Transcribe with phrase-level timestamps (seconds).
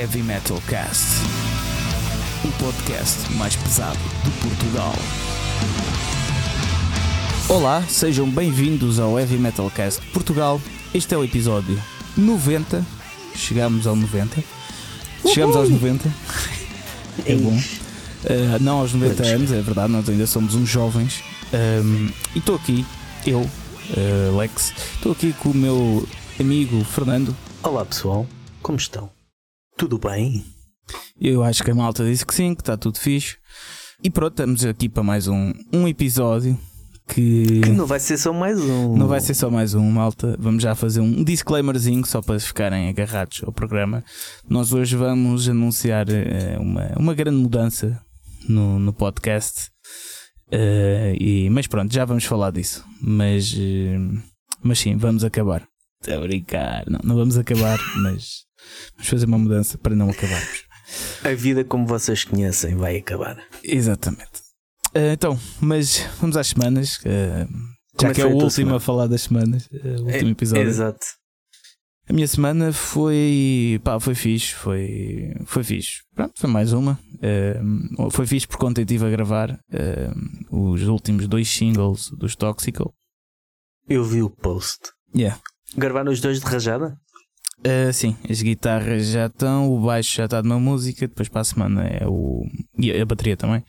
[0.00, 1.04] Heavy Metal Cast,
[2.42, 4.94] o podcast mais pesado de Portugal.
[7.50, 10.58] Olá, sejam bem-vindos ao Heavy Metal Cast Portugal.
[10.94, 11.78] Este é o episódio
[12.16, 12.82] 90.
[13.34, 14.42] Chegamos ao 90.
[15.26, 16.10] Chegamos aos 90.
[17.26, 17.50] É bom.
[17.50, 21.22] Uh, não aos 90 anos, é verdade, nós ainda somos uns jovens.
[21.52, 22.86] Um, e estou aqui,
[23.26, 26.08] eu, uh, Lex, estou aqui com o meu
[26.40, 27.36] amigo Fernando.
[27.62, 28.26] Olá pessoal,
[28.62, 29.19] como estão?
[29.80, 30.44] Tudo bem?
[31.18, 33.38] Eu acho que a malta disse que sim, que está tudo fixe.
[34.04, 36.54] E pronto, estamos aqui para mais um, um episódio
[37.08, 37.62] que...
[37.62, 37.70] que.
[37.70, 38.94] não vai ser só mais um.
[38.94, 40.36] Não vai ser só mais um, malta.
[40.38, 44.04] Vamos já fazer um disclaimerzinho só para ficarem agarrados ao programa.
[44.46, 47.98] Nós hoje vamos anunciar uh, uma, uma grande mudança
[48.46, 49.70] no, no podcast.
[50.52, 52.84] Uh, e, mas pronto, já vamos falar disso.
[53.00, 54.22] Mas, uh,
[54.62, 55.66] mas sim, vamos acabar.
[56.02, 56.84] Estou a brincar.
[56.86, 58.49] Não, não vamos acabar, mas
[58.94, 60.64] vamos fazer uma mudança para não acabarmos.
[61.22, 63.42] A vida como vocês conhecem vai acabar.
[63.62, 64.40] Exatamente.
[64.94, 67.00] Uh, então, mas vamos às semanas.
[68.00, 68.76] já é que é o último semana?
[68.76, 70.66] a falar das semanas, o último é, episódio.
[70.66, 71.06] Exato.
[72.10, 73.80] A minha semana foi.
[73.84, 75.32] pá, foi fixe, foi.
[75.44, 76.02] Foi fixe.
[76.12, 76.98] Pronto, foi mais uma.
[77.14, 82.92] Uh, foi fixe porque ontem estive a gravar uh, os últimos dois singles dos Toxical.
[83.88, 84.90] Eu vi o post.
[85.14, 85.40] Yeah.
[85.76, 86.98] Gravaram os dois de rajada?
[87.60, 91.42] Uh, sim, as guitarras já estão, o baixo já está de uma música, depois para
[91.42, 92.42] a semana é o.
[92.78, 93.62] e a bateria também.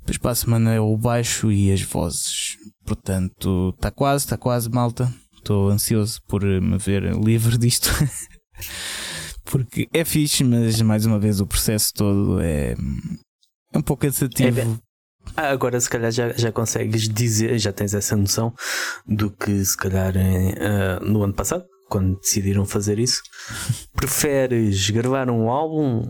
[0.00, 2.56] Depois para a semana é o baixo e as vozes.
[2.84, 5.12] Portanto, está quase, está quase, malta.
[5.36, 7.88] Estou ansioso por me ver livre disto.
[9.44, 12.74] Porque é fixe, mas mais uma vez o processo todo é,
[13.72, 14.60] é um pouco cansativo.
[14.60, 14.90] É
[15.36, 18.52] ah, agora se calhar já, já consegues dizer, já tens essa noção
[19.06, 23.20] do que se calhar uh, no ano passado, quando decidiram fazer isso,
[23.92, 26.08] preferes gravar um álbum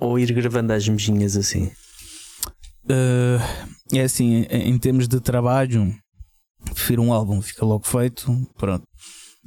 [0.00, 1.70] ou ir gravando as mejinhas assim?
[2.84, 3.38] Uh,
[3.92, 5.94] é assim, em termos de trabalho,
[6.72, 8.34] prefiro um álbum, fica logo feito.
[8.56, 8.82] Pronto.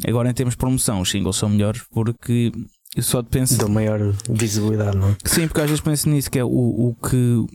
[0.06, 2.52] Agora em termos de promoção, os singles são melhores porque
[2.96, 3.58] eu só penso.
[3.58, 4.00] Dão maior
[4.30, 5.18] visibilidade, não é?
[5.26, 7.46] Sim, porque às vezes penso nisso, que é o, o que.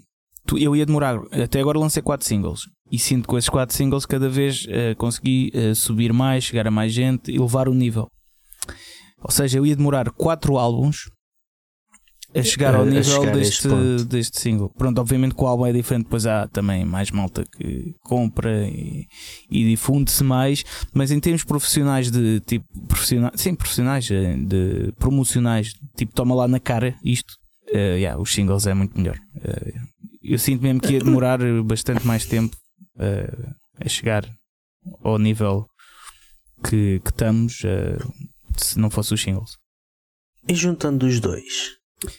[0.46, 3.74] Tu, eu ia demorar, até agora lancei 4 singles e sinto que com esses 4
[3.74, 7.74] singles cada vez uh, consegui uh, subir mais, chegar a mais gente e levar o
[7.74, 8.08] nível.
[9.22, 11.10] Ou seja, eu ia demorar 4 álbuns
[12.34, 13.68] a chegar ao nível chegar deste,
[14.08, 14.70] deste single.
[14.76, 19.06] Pronto, obviamente que o álbum é diferente, depois há também mais malta que compra e,
[19.50, 25.72] e difunde-se mais, mas em termos profissionais de tipo profissionais, sim, profissionais eh, de promocionais,
[25.96, 27.34] tipo toma lá na cara isto,
[27.72, 29.16] uh, yeah, os singles é muito melhor.
[29.36, 32.56] Uh, eu sinto mesmo que ia demorar bastante mais tempo
[32.96, 34.28] uh, a chegar
[35.02, 35.66] ao nível
[36.64, 37.62] que, que estamos
[38.56, 39.56] se não fosse os singles.
[40.48, 41.76] E juntando os dois,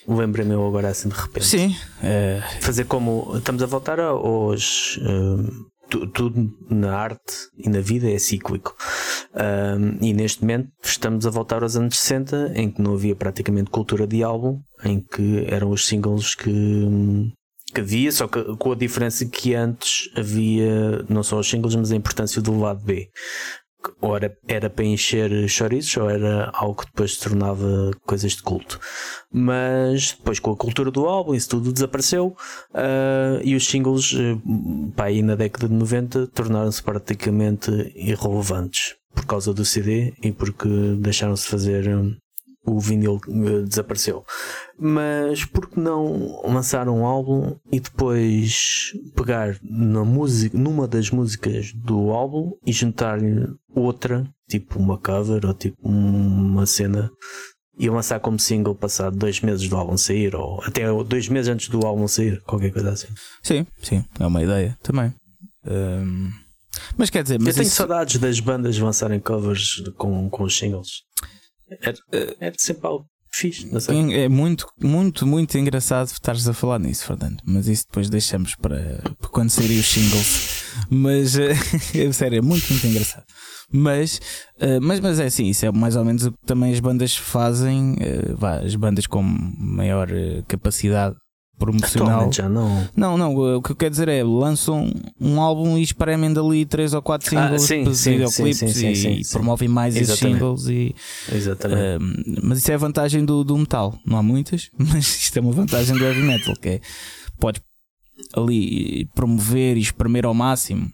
[0.07, 1.45] Lembrei-me eu agora assim de repente.
[1.45, 1.75] Sim.
[2.01, 2.41] É...
[2.61, 3.37] Fazer como.
[3.37, 4.97] Estamos a voltar aos.
[5.01, 5.67] Um,
[6.13, 8.75] tudo na arte e na vida é cíclico.
[9.33, 13.69] Um, e neste momento estamos a voltar aos anos 60, em que não havia praticamente
[13.69, 16.51] cultura de álbum, em que eram os singles que,
[17.73, 21.91] que havia, só que com a diferença que antes havia não só os singles, mas
[21.91, 23.09] a importância do lado B
[24.01, 28.41] ou era, era para encher chorizos ou era algo que depois se tornava coisas de
[28.41, 28.79] culto.
[29.31, 32.35] Mas depois com a cultura do álbum isso tudo desapareceu
[32.72, 39.25] uh, e os singles, uh, pá, aí na década de 90 tornaram-se praticamente irrelevantes por
[39.25, 40.67] causa do CD e porque
[40.99, 41.88] deixaram-se fazer
[42.67, 44.25] o vinil eh, desapareceu.
[44.78, 51.72] Mas por que não lançar um álbum e depois pegar na música, numa das músicas
[51.73, 57.09] do álbum e juntar-lhe outra, tipo uma cover ou tipo uma cena
[57.79, 61.69] e lançar como single passado dois meses do álbum sair ou até dois meses antes
[61.69, 63.08] do álbum sair, qualquer coisa assim.
[63.43, 65.14] Sim, sim, é uma ideia também.
[65.66, 66.29] Um...
[66.97, 67.75] Mas quer dizer, mas eu tenho isso...
[67.75, 71.03] saudades das bandas lançarem covers com, com os singles.
[71.69, 71.97] Era,
[72.40, 74.14] era sempre algo fixe, não sei.
[74.16, 77.37] É muito, muito, muito engraçado estares a falar nisso, Fernando.
[77.46, 80.64] Mas isso depois deixamos para, para quando saírem os singles.
[80.90, 81.35] Mas,
[81.96, 83.25] é sério, é muito, muito engraçado.
[83.72, 84.19] Mas,
[84.61, 87.16] uh, mas, mas é assim, isso é mais ou menos o que também as bandas
[87.16, 90.09] fazem, uh, vá, as bandas com maior
[90.47, 91.16] capacidade
[91.57, 92.31] promocional.
[92.31, 92.87] já não.
[92.95, 96.93] Não, não, o que eu quero dizer é lançam um álbum e espremem dali 3
[96.93, 100.67] ou 4 singles ah, sim, sim, videoclipes sim, sim, sim, e, promovem mais esses singles
[100.67, 100.95] e
[101.31, 102.03] Exatamente.
[102.03, 105.41] Uh, mas isso é a vantagem do, do metal, não há muitas, mas isto é
[105.41, 106.81] uma vantagem do heavy metal, que é
[107.39, 107.61] podes
[108.35, 110.91] ali promover e espremer ao máximo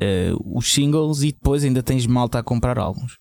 [0.00, 3.16] uh, os singles e depois ainda tens malta a comprar álbuns.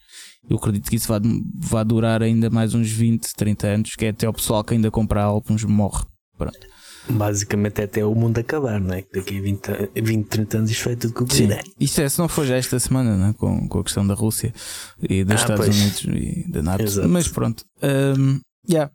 [0.50, 1.20] Eu acredito que isso vai,
[1.56, 4.90] vai durar ainda mais uns 20, 30 anos, que é até o pessoal que ainda
[4.90, 6.04] compra álbuns morre.
[6.50, 6.68] Pronto.
[7.10, 9.02] Basicamente é até o mundo acabar, não é?
[9.02, 11.50] Que daqui a 20, 20 30 anos isto vai tudo com Sim.
[11.80, 13.34] Isto é, se não for já esta semana, né?
[13.38, 14.54] com, com a questão da Rússia
[15.02, 15.78] e dos Ah, Estados pois.
[15.78, 16.84] Unidos e da NATO.
[16.84, 17.10] Exato.
[17.10, 17.66] Mas pronto.
[17.82, 18.40] Um,
[18.70, 18.92] yeah.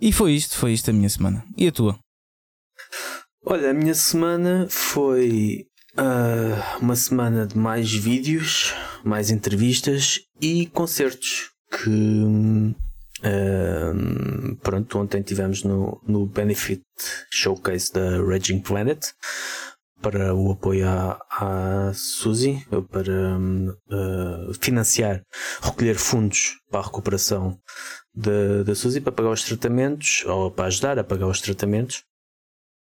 [0.00, 1.44] E foi isto, foi isto a minha semana.
[1.56, 1.98] E a tua?
[3.46, 8.74] Olha, a minha semana foi ah, uma semana de mais vídeos,
[9.04, 12.74] mais entrevistas e concertos que
[14.62, 16.82] pronto, ontem tivemos no, no Benefit
[17.30, 19.00] Showcase da Raging Planet
[20.00, 23.36] para o apoio à, à Suzy, para
[23.90, 25.22] ah, financiar,
[25.62, 27.58] recolher fundos para a recuperação
[28.14, 32.02] da, da Suzy para pagar os tratamentos ou para ajudar a pagar os tratamentos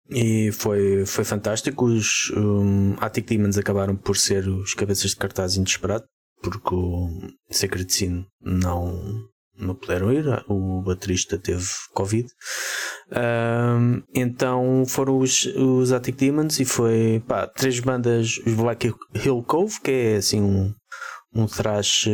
[0.09, 1.85] e foi, foi fantástico.
[1.85, 6.06] Os um, Attic Demons acabaram por ser os cabeças de cartaz inesperado,
[6.41, 7.09] porque o
[7.50, 9.27] Sacred Sin não,
[9.58, 10.26] não puderam ir.
[10.48, 12.28] O baterista teve Covid.
[13.12, 19.44] Um, então foram os, os Attic Demons e foi pá, três bandas: os Black Hill
[19.44, 20.74] Cove, que é assim um.
[21.36, 22.12] Um thrash, eh,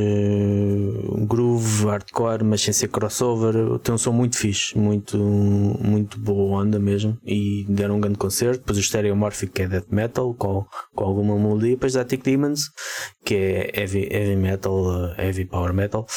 [1.10, 3.78] um groove, hardcore, mas sem ser crossover.
[3.80, 7.18] Tem um som muito fixe, muito, muito boa onda mesmo.
[7.26, 8.60] E deram um grande concerto.
[8.60, 10.66] Depois o Stereomorphic, que é death metal, com,
[10.96, 11.72] com alguma melodia.
[11.72, 12.70] Depois Attic Demons,
[13.26, 16.08] que é heavy, heavy metal, eh, heavy power metal.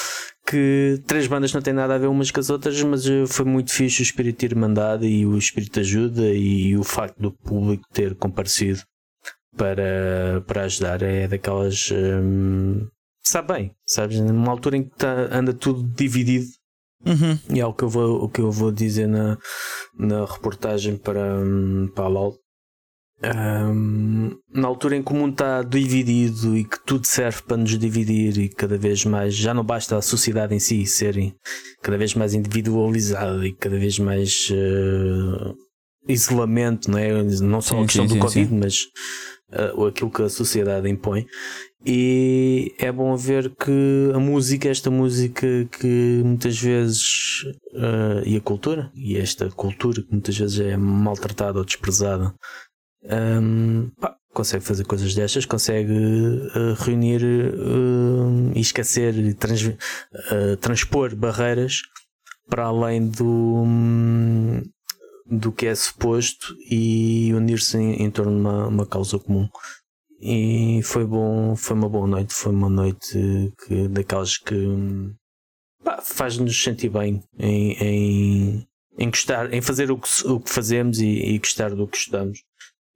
[0.52, 3.46] Que três bandas não têm nada a ver umas com as outras, mas eh, foi
[3.46, 7.32] muito fixe o espírito de irmandade e o espírito de ajuda e o facto do
[7.32, 8.82] público ter comparecido
[9.56, 11.00] para, para ajudar.
[11.00, 11.88] É daquelas.
[11.90, 12.86] hum,
[13.22, 14.20] sabe bem, sabes?
[14.20, 16.46] Numa altura em que tá- anda tudo dividido
[17.06, 17.38] Uhum.
[17.56, 19.36] e é o que eu vou, o que eu vou dizer na,
[19.98, 22.36] na reportagem para, hum, para a LOL.
[23.24, 27.78] Hum, na altura em que o mundo está dividido e que tudo serve para nos
[27.78, 31.32] dividir e cada vez mais já não basta a sociedade em si serem
[31.80, 35.54] cada vez mais individualizada e cada vez mais eh,
[36.08, 37.22] isolamento, não é?
[37.22, 38.78] Não só Sim, a questão sim, do sim, Covid, mas
[39.52, 41.24] eh, aquilo que a sociedade impõe.
[41.84, 45.46] E é bom ver que a música, esta música
[45.78, 51.58] que muitas vezes eh, e a cultura, e esta cultura que muitas vezes é maltratada
[51.58, 52.34] ou desprezada,
[53.04, 59.76] hum, pá, consegue fazer coisas destas, consegue eh, reunir eh, e esquecer e trans-
[60.30, 61.82] eh, transpor barreiras
[62.48, 64.62] para além do, hum,
[65.26, 69.48] do que é suposto e unir-se em, em torno de uma, uma causa comum.
[70.20, 74.54] E foi bom, foi uma boa noite, foi uma noite que, daquelas que
[76.02, 78.66] faz-nos sentir bem em, em,
[78.98, 82.38] em gostar, em fazer o que, o que fazemos e, e gostar do que estudamos.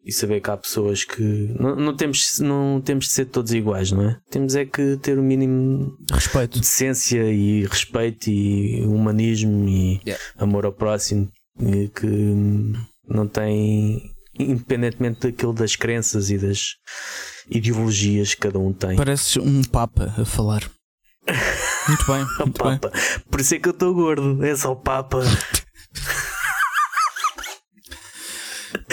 [0.07, 1.23] E saber que há pessoas que
[1.59, 4.17] não, não, temos, não temos de ser todos iguais, não é?
[4.31, 6.61] Temos é que ter o mínimo Respeito.
[6.61, 10.23] decência e respeito e humanismo e Yeah.
[10.39, 11.29] amor ao próximo
[11.61, 12.07] e que
[13.09, 14.01] não tem
[14.39, 16.75] independentemente daquilo das crenças e das
[17.51, 18.97] ideologias que cada um tem.
[18.97, 20.71] Pareces um Papa a falar.
[21.89, 22.79] Muito bem, muito bem.
[22.79, 22.93] Papa.
[23.31, 25.21] Por isso é que eu estou gordo, é só o Papa.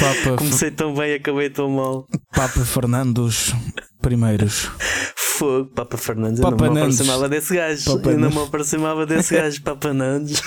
[0.03, 2.05] Papa, Comecei tão bem, acabei tão mal.
[2.35, 3.53] Papa Fernandos
[4.01, 4.69] primeiros.
[5.15, 6.99] Fogo, Papa Fernandes, eu Papa não me Nandes.
[6.99, 7.85] aproximava desse gajo.
[7.97, 10.41] Papa eu não me aproximava desse gajo, Papa Nandes.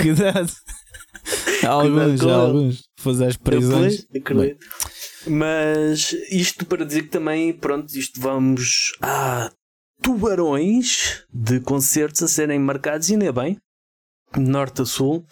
[0.00, 0.50] Cuidado.
[1.66, 2.30] Alguns, ele.
[2.30, 2.82] alguns.
[2.98, 4.06] Fazer as prisões.
[4.12, 4.66] Eu acredito.
[5.26, 9.50] Mas isto para dizer que também, pronto, isto vamos a
[10.02, 13.56] tubarões de concertos a serem marcados, e nem é bem,
[14.36, 15.24] norte a sul.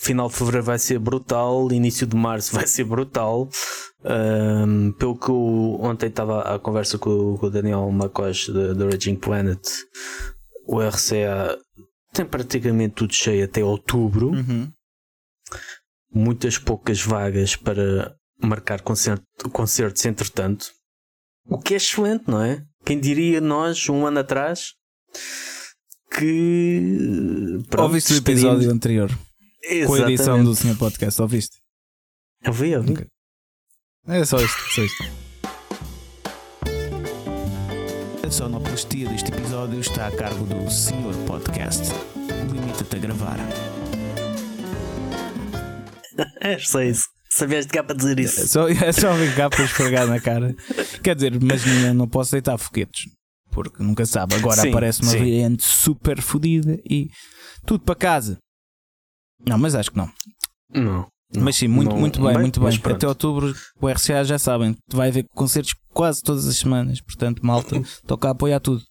[0.00, 3.48] Final de fevereiro vai ser brutal, início de março vai ser brutal.
[4.04, 7.90] Ahm, pelo que eu, ontem estava à conversa com, o- com o Daniel
[8.52, 9.60] da da Raging Planet,
[10.66, 11.58] o RCA
[12.12, 14.70] tem praticamente tudo cheio até outubro Uhum.
[16.14, 20.66] muitas poucas vagas para marcar concerto, concertos entretanto.
[21.46, 22.62] O que é excelente, não é?
[22.84, 24.74] Quem diria nós, um ano atrás,
[26.18, 27.58] que.
[27.70, 29.08] pronto, Ouviste o estaríamos- episódio anterior
[29.86, 30.44] com a edição Exatamente.
[30.46, 31.22] do Senhor Podcast?
[31.22, 31.56] Ouviste?
[32.46, 32.92] Ouvi, ouvi.
[32.92, 33.06] Ok.
[34.08, 35.04] É só isto, só isto.
[38.26, 41.82] A sonoplastia deste episódio está a cargo do Senhor Podcast.
[42.52, 43.38] Limita-te a gravar.
[46.40, 47.06] É só isso.
[47.30, 48.48] Sabias de cá para dizer É isso.
[48.48, 50.54] só, é só vir cá para esfregar na cara.
[51.02, 53.06] Quer dizer, mas não, não posso deitar foguetes.
[53.50, 54.34] Porque nunca sabe.
[54.34, 55.18] Agora Sim, aparece uma sim.
[55.18, 57.10] variante super fodida e
[57.66, 58.38] tudo para casa.
[59.46, 60.10] Não, mas acho que não.
[60.74, 60.82] Não.
[61.34, 61.42] não.
[61.42, 62.78] Mas sim, muito, Não- muito bem, bem, muito bem.
[62.94, 67.00] Até outubro, o RCA já sabem, vai haver concertos quase todas as semanas.
[67.00, 67.76] Portanto, malta,
[68.06, 68.82] toca a apoiar tudo.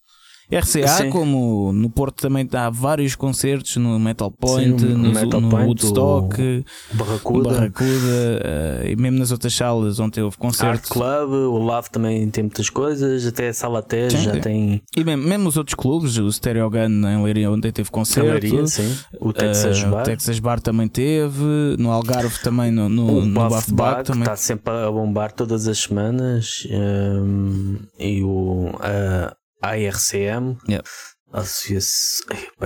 [0.50, 1.10] RCA, Sim.
[1.10, 5.66] como no Porto também há vários concertos no Metal Point, Sim, no, Metal no Point,
[5.66, 10.90] Woodstock, o Barracuda, o Barracuda eh, e mesmo nas outras salas onde houve Art concertos.
[10.90, 15.22] Club, o Love também tem muitas coisas, até a Sala Sim, já tem E mesmo,
[15.22, 18.28] mesmo os outros clubes, o Stereo Gun em Leiria, onde teve concerto.
[18.28, 18.96] Camaria, sim.
[19.20, 23.48] O Texas o Bar, Texas Bar também teve, no Algarve também, no, no, o no
[23.48, 24.22] Buff Bar, também.
[24.22, 30.56] está sempre a bombar todas as semanas, hum, e o a ARCM.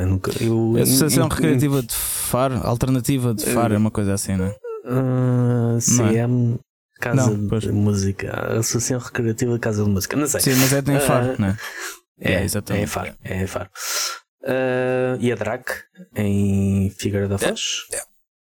[0.07, 4.57] Nunca- eu- Associação Recreativa de Faro, Alternativa de Faro, é uma coisa assim, não é?
[4.85, 6.59] Ah, CM
[7.01, 7.63] Casa Não, pois.
[7.65, 8.31] de Música.
[8.59, 10.17] Associação Recreativa de Casa de Música.
[10.17, 10.41] Não sei.
[10.41, 11.57] Sim, mas é em Faro, Ah, não é?
[12.21, 12.83] É, É, exatamente.
[12.83, 13.15] É em Faro.
[13.25, 13.71] É em Faro.
[14.47, 15.65] Ah, e a DRAC
[16.17, 17.61] em Figueira da Foz.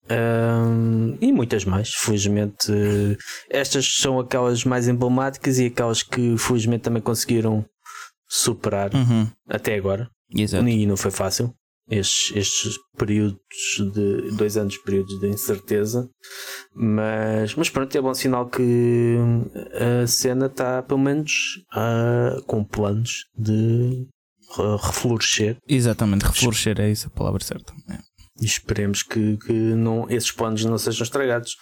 [0.09, 2.71] Ah, e muitas mais, felizmente.
[3.49, 7.65] Estas são aquelas mais emblemáticas e aquelas que felizmente também conseguiram
[8.33, 10.09] superar Uhum, até agora.
[10.33, 10.65] exato.
[10.67, 11.53] E não foi fácil.
[11.89, 13.37] Estes, estes períodos
[13.93, 16.07] de dois anos, períodos de incerteza,
[16.73, 19.17] mas, mas pronto, é bom sinal que
[20.03, 24.07] a cena está pelo menos ah, com planos de
[24.55, 27.73] reflorescer Exatamente, reflorescer é isso a palavra certa.
[27.89, 27.97] É.
[28.41, 31.55] e esperemos que, que não, esses planos não sejam estragados.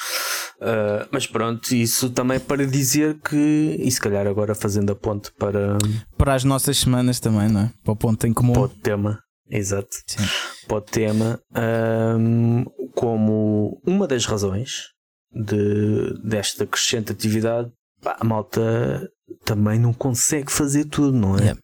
[0.61, 5.31] Ah, mas pronto, isso também para dizer que, e se calhar agora fazendo a ponte
[5.33, 5.77] para,
[6.17, 7.71] Para as nossas semanas também, não é?
[7.83, 8.53] Para o ponto em comum.
[8.53, 9.19] para o tema,
[9.49, 9.89] exato.
[10.07, 10.23] Sim.
[10.67, 14.89] para o tema ahm, como uma das razões
[15.31, 17.69] de, desta crescente atividade.
[18.01, 19.09] Pá, a malta
[19.43, 21.41] também não consegue fazer tudo, não é?
[21.41, 21.59] Yeah.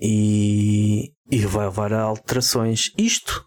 [0.00, 2.90] E, e vai levar a alterações.
[2.98, 3.44] Isto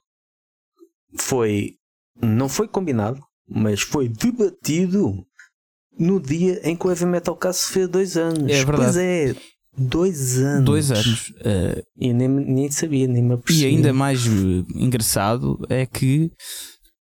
[1.17, 1.73] foi,
[2.21, 3.19] não foi combinado,
[3.49, 5.23] mas foi debatido
[5.99, 8.51] no dia em que o Heavy Metal Cast fez dois anos.
[8.51, 8.75] É verdade.
[8.83, 9.35] Pois é,
[9.77, 10.65] dois anos.
[10.65, 11.33] Dois anos.
[11.43, 13.65] eh, E nem, nem sabia, nem me e apercebi.
[13.67, 14.29] ainda mais eh,
[14.75, 16.31] engraçado é que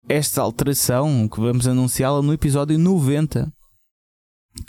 [0.09, 3.51] esta alteração que vamos anunciá-la no episódio 90.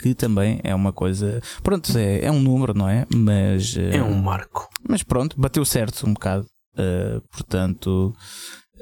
[0.00, 1.40] Que também é uma coisa.
[1.62, 3.06] Pronto, é, é um número, não é?
[3.14, 3.76] Mas.
[3.76, 4.68] eh, É um marco.
[4.88, 6.44] Mas pronto, bateu certo um bocado.
[6.74, 8.12] Uh, portanto,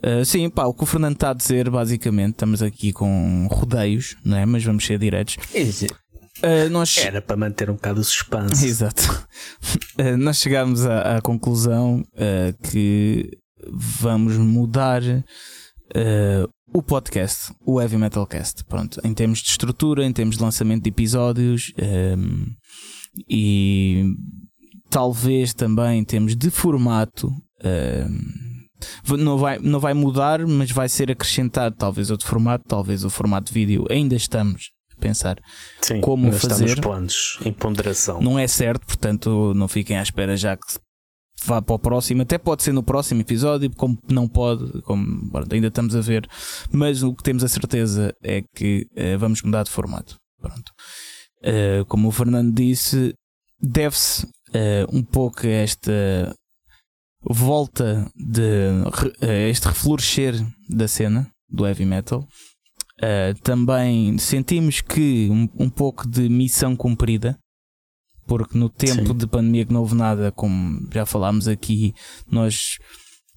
[0.04, 4.16] uh, sim, pá, o que o Fernando está a dizer, basicamente, estamos aqui com rodeios,
[4.24, 4.46] não é?
[4.46, 5.36] Mas vamos ser diretos.
[6.42, 6.98] Uh, nós...
[6.98, 8.66] Era para manter um bocado o suspense.
[8.66, 9.26] Exato.
[9.98, 12.04] Uh, nós chegámos à, à conclusão
[12.70, 13.30] que
[13.72, 15.02] vamos mudar
[16.72, 18.64] o podcast, o Heavy Metal Cast.
[18.64, 21.72] Pronto, em termos de estrutura, em termos de lançamento de episódios
[22.18, 22.46] um,
[23.30, 24.04] e
[24.90, 27.28] talvez também em termos de formato.
[27.64, 28.43] um,
[29.18, 33.52] não vai, não vai mudar, mas vai ser acrescentado talvez outro formato, talvez o formato
[33.52, 33.86] vídeo.
[33.90, 35.38] Ainda estamos a pensar
[35.80, 36.80] Sim, como ainda fazer.
[36.80, 38.20] planos, em ponderação.
[38.20, 40.64] Não é certo, portanto não fiquem à espera já que
[41.44, 42.22] vá para o próximo.
[42.22, 46.26] Até pode ser no próximo episódio, como não pode, como ainda estamos a ver.
[46.72, 50.16] Mas o que temos a certeza é que eh, vamos mudar de formato.
[50.40, 50.72] Pronto.
[51.42, 53.14] Eh, como o Fernando disse,
[53.60, 56.34] deve-se eh, um pouco a esta
[57.28, 58.70] volta de
[59.20, 60.34] a este reflorescer
[60.68, 62.26] da cena do heavy metal.
[62.98, 67.36] Uh, também sentimos que um, um pouco de missão cumprida,
[68.26, 69.16] porque no tempo Sim.
[69.16, 71.92] de pandemia que não houve nada, como já falámos aqui,
[72.30, 72.78] nós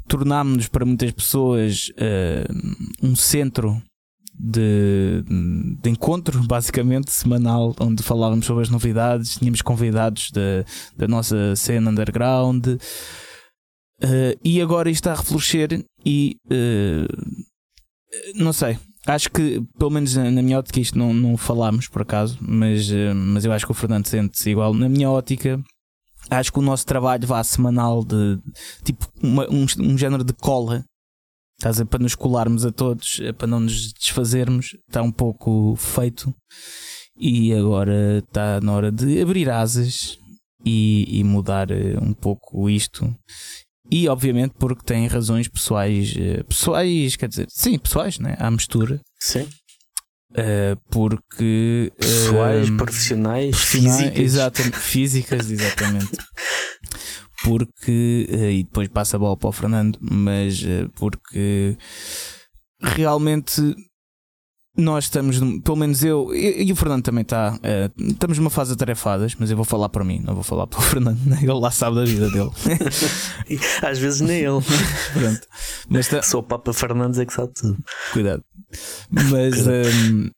[0.08, 3.82] tornámos-nos para muitas pessoas uh, um centro
[4.39, 5.24] de,
[5.82, 10.63] de encontro, basicamente, semanal, onde falávamos sobre as novidades, tínhamos convidados da,
[10.96, 12.65] da nossa cena underground.
[14.04, 17.08] Uh, e agora está a reflorescer e uh,
[18.36, 18.77] não sei.
[19.06, 22.89] Acho que, pelo menos na, na minha ótica, isto não, não falámos por acaso, mas,
[22.89, 24.74] uh, mas eu acho que o Fernando sente-se igual.
[24.74, 25.60] Na minha ótica,
[26.30, 28.38] acho que o nosso trabalho vá semanal de
[28.84, 30.84] tipo uma- um, um género de cola.
[31.58, 36.32] Estás a para nos colarmos a todos, para não nos desfazermos, está um pouco feito.
[37.20, 40.20] E agora está na hora de abrir asas
[40.63, 43.12] e, e mudar um pouco isto.
[43.89, 48.36] E obviamente porque tem razões pessoais, eh, pessoais, quer dizer, sim, pessoais, né?
[48.39, 49.00] À mistura.
[49.20, 49.48] Sim.
[50.36, 54.20] Eh, porque eh, Pessoais, profissionais, profissionais- físicas.
[54.20, 56.17] Exatamente, físicas, exatamente.
[57.44, 61.77] Porque, eh, e depois passa a bola para o Fernando, mas eh, porque
[62.82, 63.62] realmente
[64.77, 69.36] nós estamos, pelo menos eu, e, o Fernando também está, eh, estamos numa fase atarefadas,
[69.39, 71.96] mas eu vou falar para mim, não vou falar para o Fernando, ele lá sabe
[71.96, 72.51] da vida dele.
[73.81, 74.62] Às vezes nem ele.
[75.13, 75.41] Pronto.
[75.89, 77.77] Mas tá- Só o Papa Fernandes é que sabe tudo.
[78.13, 78.43] Cuidado.
[79.10, 80.29] Mas hum,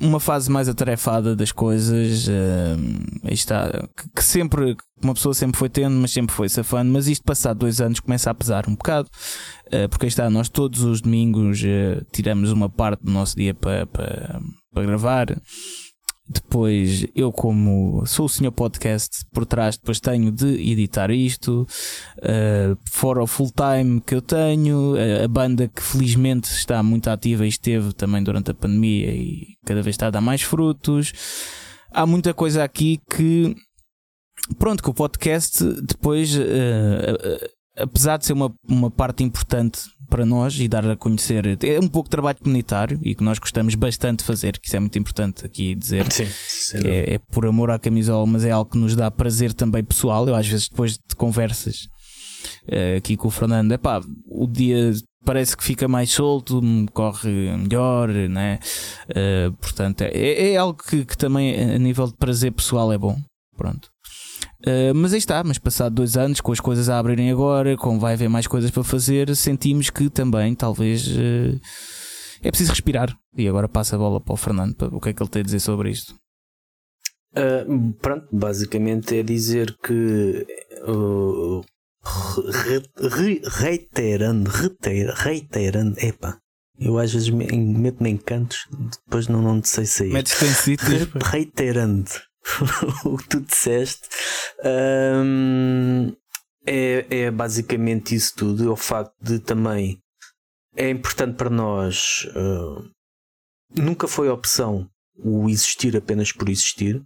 [0.00, 5.68] uma fase mais atarefada das coisas, uh, está, que, que, sempre, uma pessoa sempre foi
[5.68, 9.08] tendo, mas sempre foi safando, mas isto passado dois anos começa a pesar um bocado,
[9.66, 13.54] uh, porque aí está, nós todos os domingos uh, tiramos uma parte do nosso dia
[13.54, 14.40] para, para,
[14.72, 15.26] para gravar.
[16.28, 21.66] Depois, eu, como sou o senhor podcast por trás, depois tenho de editar isto.
[22.18, 27.10] Uh, fora o full time que eu tenho, a, a banda que felizmente está muito
[27.10, 31.12] ativa e esteve também durante a pandemia e cada vez está a dar mais frutos.
[31.90, 33.54] Há muita coisa aqui que,
[34.58, 40.26] pronto, que o podcast depois, uh, uh, apesar de ser uma, uma parte importante para
[40.26, 41.58] nós e dar a conhecer.
[41.64, 44.76] É um pouco de trabalho comunitário e que nós gostamos bastante de fazer, que isso
[44.76, 46.10] é muito importante aqui dizer.
[46.12, 46.26] Sim,
[46.84, 50.28] é, é, por amor à camisola, mas é algo que nos dá prazer também pessoal.
[50.28, 51.88] Eu, às vezes, depois de conversas
[52.68, 54.92] uh, aqui com o Fernando, é pá, o dia
[55.24, 56.60] parece que fica mais solto,
[56.92, 58.58] corre melhor, né?
[59.08, 63.16] Uh, portanto, é, é algo que, que também, a nível de prazer pessoal, é bom.
[63.56, 63.88] Pronto.
[64.66, 67.98] Uh, mas aí está, mas passado dois anos, com as coisas a abrirem agora, com
[67.98, 71.60] vai haver mais coisas para fazer, sentimos que também talvez uh,
[72.42, 73.16] é preciso respirar.
[73.36, 75.40] E agora passa a bola para o Fernando, para o que é que ele tem
[75.40, 76.14] a dizer sobre isto.
[77.34, 80.46] Uh, pronto, basicamente é dizer que
[82.44, 86.38] re, re, reiterando, reiter, reiterando, epá,
[86.78, 88.58] eu às vezes meto-me em cantos,
[89.06, 90.12] depois não, não sei sair.
[90.12, 91.08] Metes-te em sítios.
[91.24, 92.10] Reiterando
[93.04, 94.08] o que tu disseste.
[94.64, 96.14] Um,
[96.66, 98.64] é, é basicamente isso tudo.
[98.64, 100.00] É o facto de também
[100.76, 102.26] é importante para nós.
[102.36, 102.90] Uh,
[103.76, 107.02] nunca foi opção o existir apenas por existir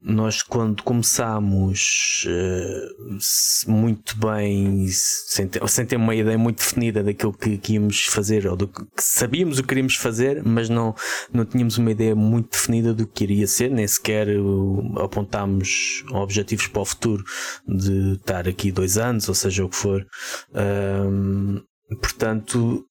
[0.00, 7.32] nós quando começámos uh, muito bem sem ter, sem ter, uma ideia muito definida daquilo
[7.32, 10.94] que, que, íamos fazer ou do que sabíamos o que queríamos fazer mas não,
[11.32, 16.68] não tínhamos uma ideia muito definida do que iria ser nem sequer uh, apontámos objetivos
[16.68, 17.24] para o futuro
[17.66, 20.06] de estar aqui dois anos ou seja o que for.
[20.50, 21.60] Uh,
[21.96, 22.87] portanto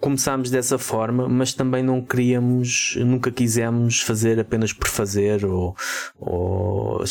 [0.00, 5.74] começámos dessa forma, mas também não queríamos, nunca quisemos fazer apenas por fazer ou,
[6.18, 7.04] ou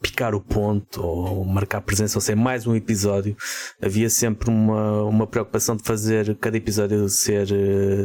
[0.00, 3.36] picar o ponto ou marcar presença ou ser mais um episódio.
[3.82, 7.48] Havia sempre uma, uma preocupação de fazer cada episódio ser,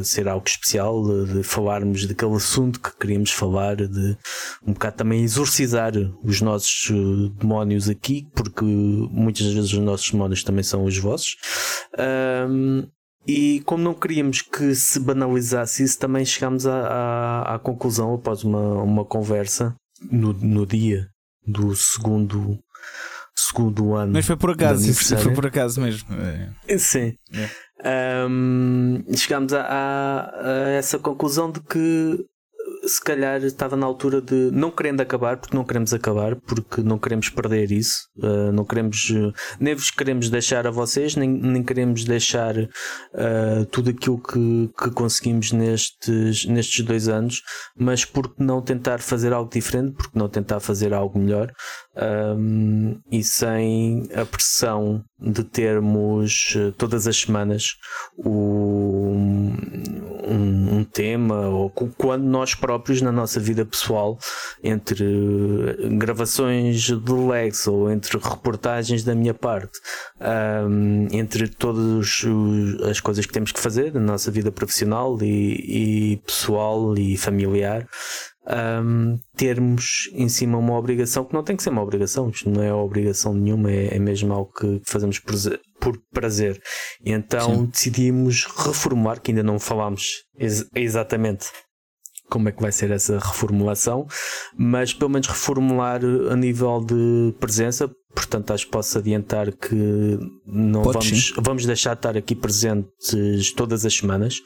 [0.03, 4.17] ser algo especial, de, falarmos daquele assunto que queríamos falar, de
[4.65, 5.93] um bocado também exorcizar
[6.23, 11.37] os nossos eh, demónios aqui, porque muitas vezes os nossos demónios também são os vossos.
[12.49, 12.87] Um,
[13.27, 18.43] e como não queríamos que se banalizasse isso, também chegámos à, à, à conclusão, após
[18.43, 19.75] uma, uma conversa,
[20.11, 21.07] no, no dia
[21.45, 22.59] do segundo,
[23.35, 24.13] segundo ano.
[24.13, 26.07] Mas foi por acaso, isso foi por acaso mesmo.
[26.67, 26.77] É.
[26.77, 27.15] Sim.
[27.33, 28.25] É.
[28.29, 32.25] Um, chegámos a, a, a, essa conclusão de que
[32.85, 36.99] se calhar estava na altura de não querendo acabar, porque não queremos acabar, porque não
[36.99, 41.63] queremos perder isso, uh, não queremos, uh, nem vos queremos deixar a vocês, nem, nem
[41.63, 47.41] queremos deixar uh, tudo aquilo que, que conseguimos nestes, nestes dois anos,
[47.77, 51.51] mas porque não tentar fazer algo diferente, porque não tentar fazer algo melhor,
[52.37, 57.75] um, e sem a pressão de termos todas as semanas
[58.17, 59.15] o,
[60.33, 64.17] um, um tema, ou quando nós próprios na nossa vida pessoal,
[64.63, 65.05] entre
[65.97, 69.79] gravações de Lex ou entre reportagens da minha parte,
[70.67, 72.25] um, entre todas
[72.89, 77.87] as coisas que temos que fazer na nossa vida profissional e, e pessoal e familiar.
[78.45, 82.61] Um, termos em cima uma obrigação que não tem que ser uma obrigação, isto não
[82.61, 85.17] é obrigação nenhuma, é, é mesmo algo que fazemos
[85.83, 86.61] por, prazer.
[87.03, 87.65] E então Sim.
[87.65, 91.47] decidimos reformular, que ainda não falámos ex exatamente
[92.29, 94.07] como é que vai ser essa reformulação,
[94.57, 97.89] mas pelo menos reformular a nível de presença.
[98.15, 103.85] Portanto, acho que posso adiantar que não vamos, vamos deixar de estar aqui presentes todas
[103.85, 104.39] as semanas.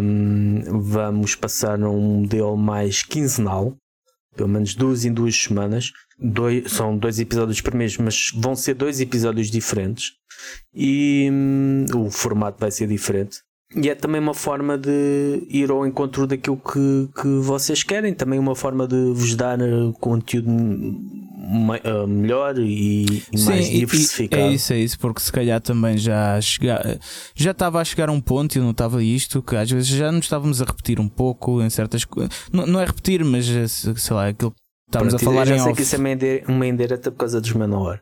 [0.00, 3.76] Um, vamos passar a um modelo mais quinzenal,
[4.36, 5.92] pelo menos duas em duas semanas.
[6.18, 10.12] Dois, são dois episódios por mês, mas vão ser dois episódios diferentes
[10.74, 13.38] e hum, o formato vai ser diferente.
[13.74, 18.38] E é também uma forma de ir ao encontro daquilo que, que vocês querem, também
[18.38, 20.50] uma forma de vos dar eh, conteúdo
[21.82, 24.42] eh, melhor e, e Sim, mais diversificado.
[24.42, 26.98] é isso, é isso, porque se calhar também já chega,
[27.34, 29.88] já estava a chegar a um ponto e eu não estava isto, que às vezes
[29.88, 32.32] já nos estávamos a repetir um pouco em certas coisas.
[32.52, 34.56] Não, não é repetir, mas eh, sei lá, aquilo que
[34.88, 35.76] estávamos a falar eu já sei off.
[35.76, 38.00] que isso é uma indireta por causa dos Menor.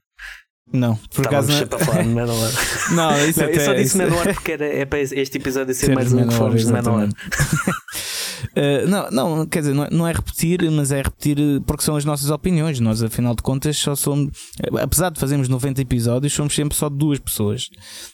[0.73, 1.67] Não, por acaso não.
[1.67, 2.51] para falar de Menor.
[2.95, 6.13] não, isso não, Eu só disse Menor porque era, é para este episódio ser, mais
[6.13, 7.09] um que fomos de Menor.
[7.09, 11.97] Uh, não, não, quer dizer, não é, não é, repetir, mas é repetir porque são
[11.97, 12.79] as nossas opiniões.
[12.79, 14.31] Nós, afinal de contas, só somos,
[14.81, 17.69] apesar de fazermos 90 episódios, somos sempre só duas pessoas,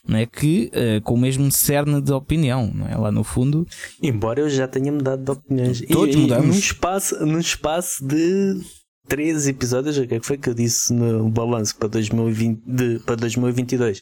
[0.07, 0.25] não é?
[0.25, 2.97] Que uh, com o mesmo cerne de opinião, não é?
[2.97, 3.67] Lá no fundo.
[4.03, 5.83] Embora eu já tenha mudado de opiniões.
[5.93, 6.47] Todos e, mudamos.
[6.47, 8.61] num espaço, num espaço de
[9.07, 12.99] três episódios, o que é que foi que eu disse no balanço para, 2020, de,
[13.01, 14.01] para 2022?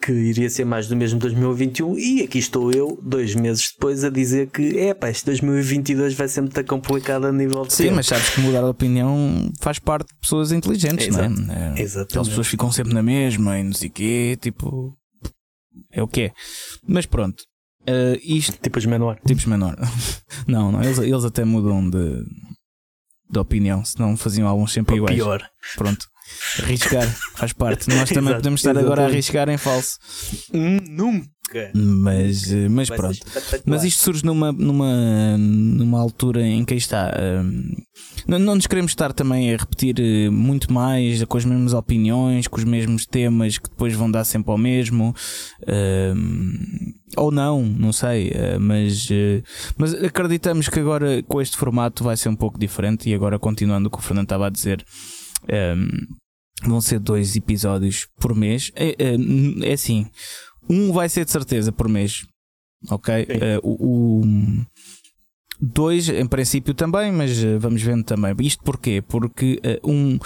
[0.00, 4.10] que iria ser mais do mesmo 2021 e aqui estou eu, dois meses depois, a
[4.10, 7.96] dizer que é pá, este 2022 vai ser muito complicado a nível de Sim, tempo.
[7.96, 11.28] mas sabes que mudar de opinião faz parte de pessoas inteligentes, Exato.
[11.28, 11.80] não é?
[11.80, 12.18] Exatamente.
[12.18, 14.96] As pessoas ficam sempre na mesma e não sei o quê, tipo.
[15.90, 16.32] É o que é.
[16.86, 17.42] Mas pronto.
[17.82, 18.56] Uh, isto...
[18.60, 19.18] Tipos menor.
[19.26, 19.76] Tipos menor.
[20.46, 22.24] não, não, eles, eles até mudam de,
[23.30, 25.16] de opinião, senão faziam alguns sempre Ou iguais.
[25.16, 25.50] Pior.
[25.76, 26.06] Pronto.
[26.62, 27.88] Arriscar faz parte.
[27.94, 29.12] Nós também Exato, podemos estar agora a exatamente.
[29.14, 29.98] arriscar em falso.
[30.54, 31.28] Hum, Nunca.
[31.74, 33.18] Mas, eh, mas Vai pronto.
[33.64, 37.10] Mas isto surge numa, numa, numa altura em que está.
[37.42, 37.72] hum,
[38.26, 42.46] não, não nos queremos estar também a repetir eh, muito mais com as mesmas opiniões,
[42.46, 45.14] com os mesmos temas que depois vão dar sempre ao mesmo.
[45.66, 48.30] hum, ou não, não sei.
[48.34, 49.08] eh, mas,
[49.78, 53.08] mas acreditamos que agora com este formato vai ser um pouco diferente.
[53.08, 54.84] E agora, continuando o que o Fernando estava a dizer.
[55.44, 56.06] Hum,
[56.64, 58.70] vão ser dois episódios por mês.
[58.74, 60.06] É, é, é assim,
[60.68, 62.26] um vai ser de certeza por mês.
[62.90, 63.12] Ok?
[63.28, 64.66] Eh, o, o-
[65.60, 68.34] dois, em princípio, também, mas eh, vamos vendo também.
[68.40, 69.02] Isto porquê?
[69.06, 70.18] Porque eh, um.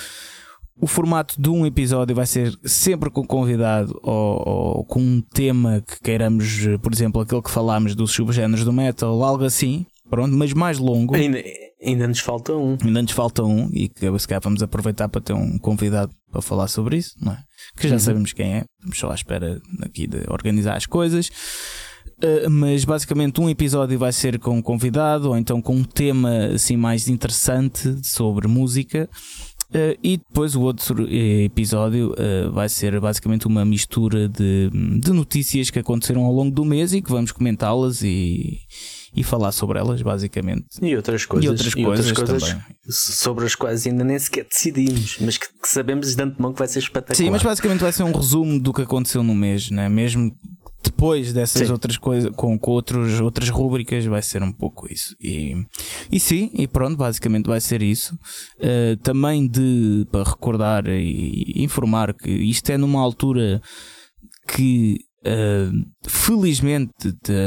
[0.80, 5.80] O formato de um episódio vai ser sempre com convidado ou, ou com um tema
[5.86, 10.52] que queiramos, por exemplo, aquele que falámos dos subgéneros do metal, algo assim, pronto, mas
[10.52, 11.14] mais longo.
[11.14, 11.42] Ainda,
[11.82, 12.76] ainda nos falta um.
[12.84, 16.42] Ainda nos falta um e que se calhar vamos aproveitar para ter um convidado para
[16.42, 17.38] falar sobre isso, não é?
[17.78, 17.98] Que já Uhum.
[17.98, 21.30] sabemos quem é, estamos só à espera aqui de organizar as coisas.
[22.22, 26.46] Uh, mas basicamente um episódio vai ser com um convidado ou então com um tema
[26.54, 29.08] assim mais interessante sobre música.
[29.70, 34.68] Uh, e depois o outro eh, episódio uh, vai ser basicamente uma mistura de,
[35.00, 38.58] de notícias que aconteceram ao longo do mês e que vamos comentá-las e,
[39.14, 40.66] e falar sobre elas, basicamente.
[40.80, 41.44] E outras coisas.
[41.44, 42.64] e outras coisas, também.
[42.88, 46.68] sobre as quais ainda nem sequer decidimos, mas que, que sabemos de antemão que vai
[46.68, 47.16] ser espetacular.
[47.16, 49.88] Sim, mas basicamente vai ser um resumo do que aconteceu no mês, né?
[49.88, 50.34] mesmo
[50.82, 51.72] depois dessas Sim.
[51.72, 55.14] outras coisas, com, com outros, outras rúbricas, vai ser um pouco isso.
[55.20, 55.54] E,
[56.10, 58.14] e sim, e pronto, basicamente vai ser isso.
[58.58, 63.62] Uh, também de para recordar e informar que isto é numa altura
[64.48, 64.98] que.
[65.26, 66.92] Uh, felizmente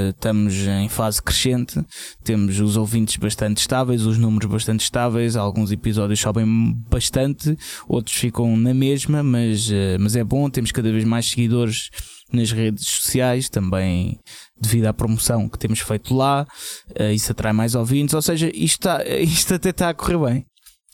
[0.09, 1.83] estamos em fase crescente,
[2.23, 7.57] temos os ouvintes bastante estáveis, os números bastante estáveis, alguns episódios sobem bastante,
[7.87, 11.89] outros ficam na mesma, mas, eh, mas é bom, temos cada vez mais seguidores
[12.31, 14.19] nas redes sociais, também
[14.59, 16.47] devido à promoção que temos feito lá,
[16.95, 20.45] eh, isso atrai mais ouvintes, ou seja, isto, está, isto até está a correr bem.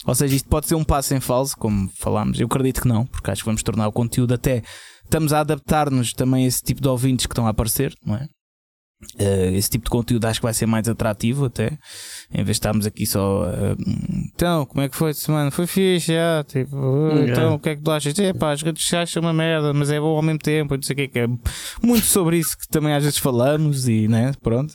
[0.06, 2.40] Ou seja, isto pode ser um passo em falso, como falámos.
[2.40, 4.64] Eu acredito que não, porque acho que vamos tornar o conteúdo até.
[5.12, 8.28] Estamos a adaptar-nos também a esse tipo de ouvintes que estão a aparecer, não é?
[9.18, 11.72] Eh, esse tipo de conteúdo acho que vai ser mais atrativo até
[12.32, 13.76] em vez de estarmos aqui só eh,
[14.32, 16.78] então como é que foi esta semana foi fixe já tipo
[17.12, 19.34] "Ah, então o que é que tu achas é pá as redes sociais são uma
[19.34, 21.28] merda mas é bom ao mesmo tempo não sei o que é que é
[21.82, 24.72] muito sobre isso que também às vezes falamos e né pronto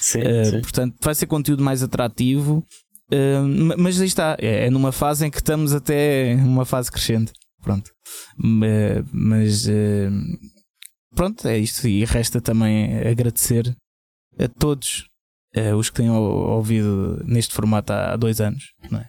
[0.00, 0.60] Sim, Uh, sim.
[0.60, 2.64] portanto, vai ser conteúdo mais atrativo.
[3.12, 6.90] Uh, ma- mas aí está, é, é numa fase em que estamos até uma fase
[6.90, 7.30] crescente.
[7.62, 7.90] Pronto.
[8.36, 10.10] Ma- Mas uh,
[11.14, 11.86] pronto, é isto.
[11.88, 13.74] E resta também agradecer
[14.38, 15.06] a todos
[15.56, 18.72] uh, os que têm ou- ouvido neste formato há, dois anos.
[18.90, 19.08] Não é?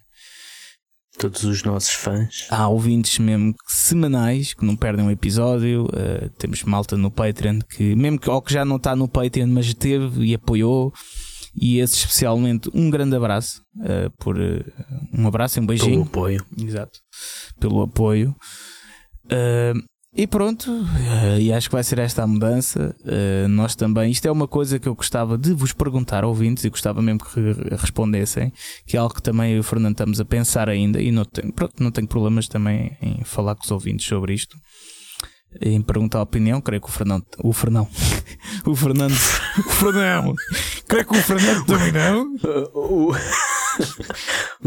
[1.18, 2.48] Todos os nossos fãs.
[2.50, 5.86] Há ouvintes mesmo semanais que não perdem um episódio.
[5.86, 9.48] uh, temos malta no Patreon que, mesmo que, ou que já não está no Patreon,
[9.48, 10.94] mas teve e apoiou.
[11.56, 14.64] E esse especialmente um grande abraço uh, por uh,
[15.14, 16.02] um abraço e um Pelo beijinho.
[16.04, 16.46] apoio.
[16.58, 17.00] Exato.
[17.60, 18.36] Pelo apoio.
[19.26, 19.82] Uh,
[20.12, 20.72] e pronto,
[21.40, 22.96] e acho que vai ser esta a mudança.
[23.48, 27.00] Nós também, isto é uma coisa que eu gostava de vos perguntar, ouvintes, e gostava
[27.00, 28.52] mesmo que re- respondessem,
[28.88, 31.24] que é algo que também eu e o Fernando estamos a pensar ainda, e não
[31.24, 34.58] tenho, pronto, não tenho problemas também em falar com os ouvintes sobre isto.
[35.62, 37.88] Em perguntar a opinião, creio que o Fernando, o Fernão,
[38.66, 40.36] o Fernando, o Fernão,
[40.88, 42.36] creio que o Fernando também não.
[42.36, 43.12] Uh, o,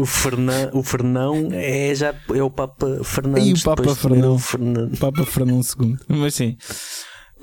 [0.01, 3.47] o, Fernan, o Fernão é já é o Papa Fernandes.
[3.47, 4.35] E o Papa Fernão.
[4.35, 4.97] o Fernando.
[4.97, 5.97] Papa Fernando II.
[6.09, 6.57] Mas sim.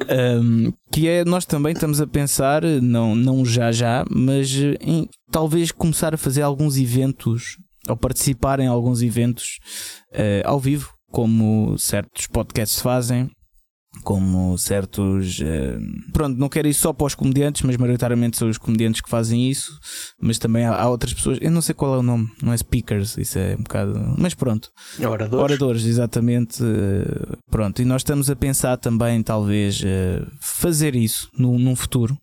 [0.08, 4.50] Um, que é, nós também estamos a pensar, não, não já já, mas
[4.80, 7.56] em talvez começar a fazer alguns eventos
[7.88, 9.58] ou participar em alguns eventos
[10.12, 13.30] eh, ao vivo, como certos podcasts fazem.
[14.04, 15.40] como certos.
[15.40, 19.10] Uh, pronto, não quero ir só para os comediantes, mas maioritariamente são os comediantes que
[19.10, 19.72] fazem isso.
[20.20, 23.18] Mas também há, outras pessoas, eu não sei qual é o nome, não é speakers,
[23.18, 24.14] isso é um bocado.
[24.16, 24.70] Mas pronto.
[25.00, 25.44] Oradores.
[25.44, 26.62] Oradores, exatamente.
[26.62, 32.16] Uh, pronto, e nós estamos a pensar também, talvez, uh, fazer isso no, num futuro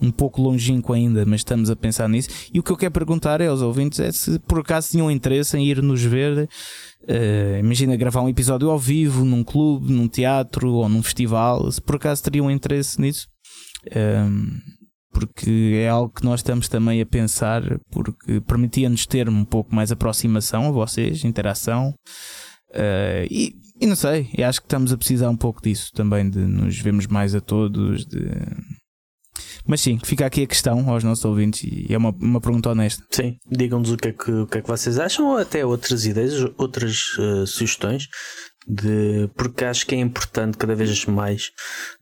[0.00, 2.30] um pouco longínquo ainda, mas estamos a pensar nisso.
[2.52, 5.56] E o que eu quero perguntar é aos ouvintes é se por acaso tinham interesse
[5.56, 6.48] em ir nos ver.
[7.10, 11.80] Uh, imagina gravar um episódio ao vivo, num clube, num teatro ou num festival, se
[11.80, 13.26] por acaso teriam interesse nisso.
[13.86, 14.80] Uh,
[15.12, 19.90] porque é algo que nós estamos também a pensar, porque permitia-nos ter um pouco mais
[19.90, 21.92] aproximação a vocês, interação.
[22.70, 26.38] Uh, e, e, não sei, acho que estamos a precisar um pouco disso também, de
[26.38, 28.30] nos vermos mais a todos, de
[29.66, 33.04] mas sim, fica aqui a questão aos nossos ouvintes e é uma, uma pergunta honesta.
[33.10, 36.04] Sim, digam-nos o que, é que, o que é que vocês acham ou até outras
[36.06, 38.08] ideias, outras uh, sugestões.
[38.66, 41.50] De, porque acho que é importante cada vez mais,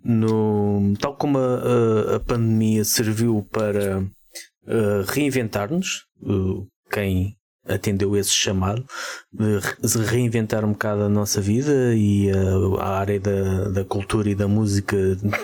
[0.04, 7.37] no, tal como a, a pandemia serviu para uh, reinventar-nos, uh, quem
[7.68, 8.84] atendeu esse chamado
[9.32, 14.34] de reinventar um bocado a nossa vida e a, a, área da, da cultura e
[14.34, 14.96] da música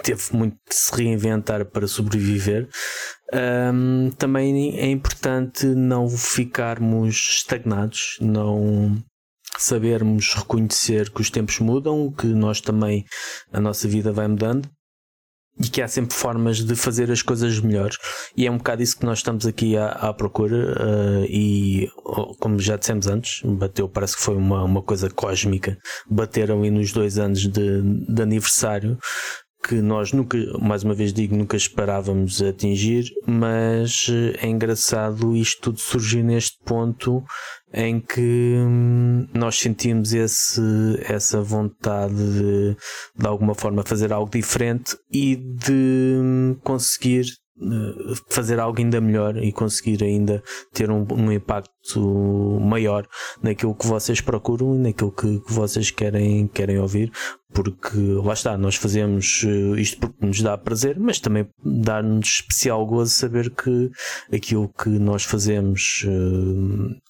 [0.03, 2.69] teve muito de se reinventar para sobreviver.
[3.33, 9.03] Um, também é importante não ficarmos estagnados, não
[9.59, 13.05] sabermos reconhecer que os tempos mudam, que nós também
[13.53, 14.69] a nossa vida vai mudando
[15.61, 17.97] e que há sempre formas de fazer as coisas melhores.
[18.37, 21.89] E é um bocado isso que nós estamos aqui à, à procura uh, e
[22.41, 25.79] como já dissemos antes bateu parece que foi uma, uma coisa cósmica.
[26.09, 28.99] Bateram aí nos dois anos de, de aniversário
[29.67, 34.07] que nós nunca, mais uma vez digo, nunca esperávamos atingir, mas
[34.39, 37.25] é engraçado isto tudo surgir neste ponto
[37.73, 40.61] em que hum, nós sentimos esse,
[41.03, 42.77] essa vontade de,
[43.17, 47.44] de alguma forma fazer algo diferente e de hum, conseguir eh,
[48.29, 53.07] fazer algo ainda melhor e conseguir ainda ter um, um, impacto maior
[53.41, 57.13] naquilo que vocês procuram e naquilo que, que, vocês querem, querem ouvir,
[57.53, 62.85] porque lá está, nós fazemos eh, isto porque nos dá prazer, mas também dá-nos especial
[62.87, 63.91] gozo saber que
[64.35, 67.01] aquilo que nós fazemos eh,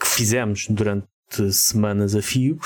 [0.00, 1.06] que fizemos durante
[1.52, 2.58] semanas a fio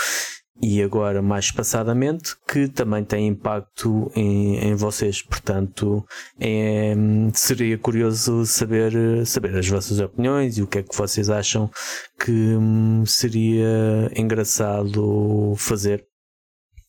[0.63, 5.21] e agora mais espaçadamente que também tem impacto em, em vocês.
[5.21, 6.07] Portanto,
[6.39, 6.95] é,
[7.35, 11.71] seria curioso saber, saber as vossas opiniões e o que é que vocês acham
[12.19, 16.05] que hum, seria engraçado fazer.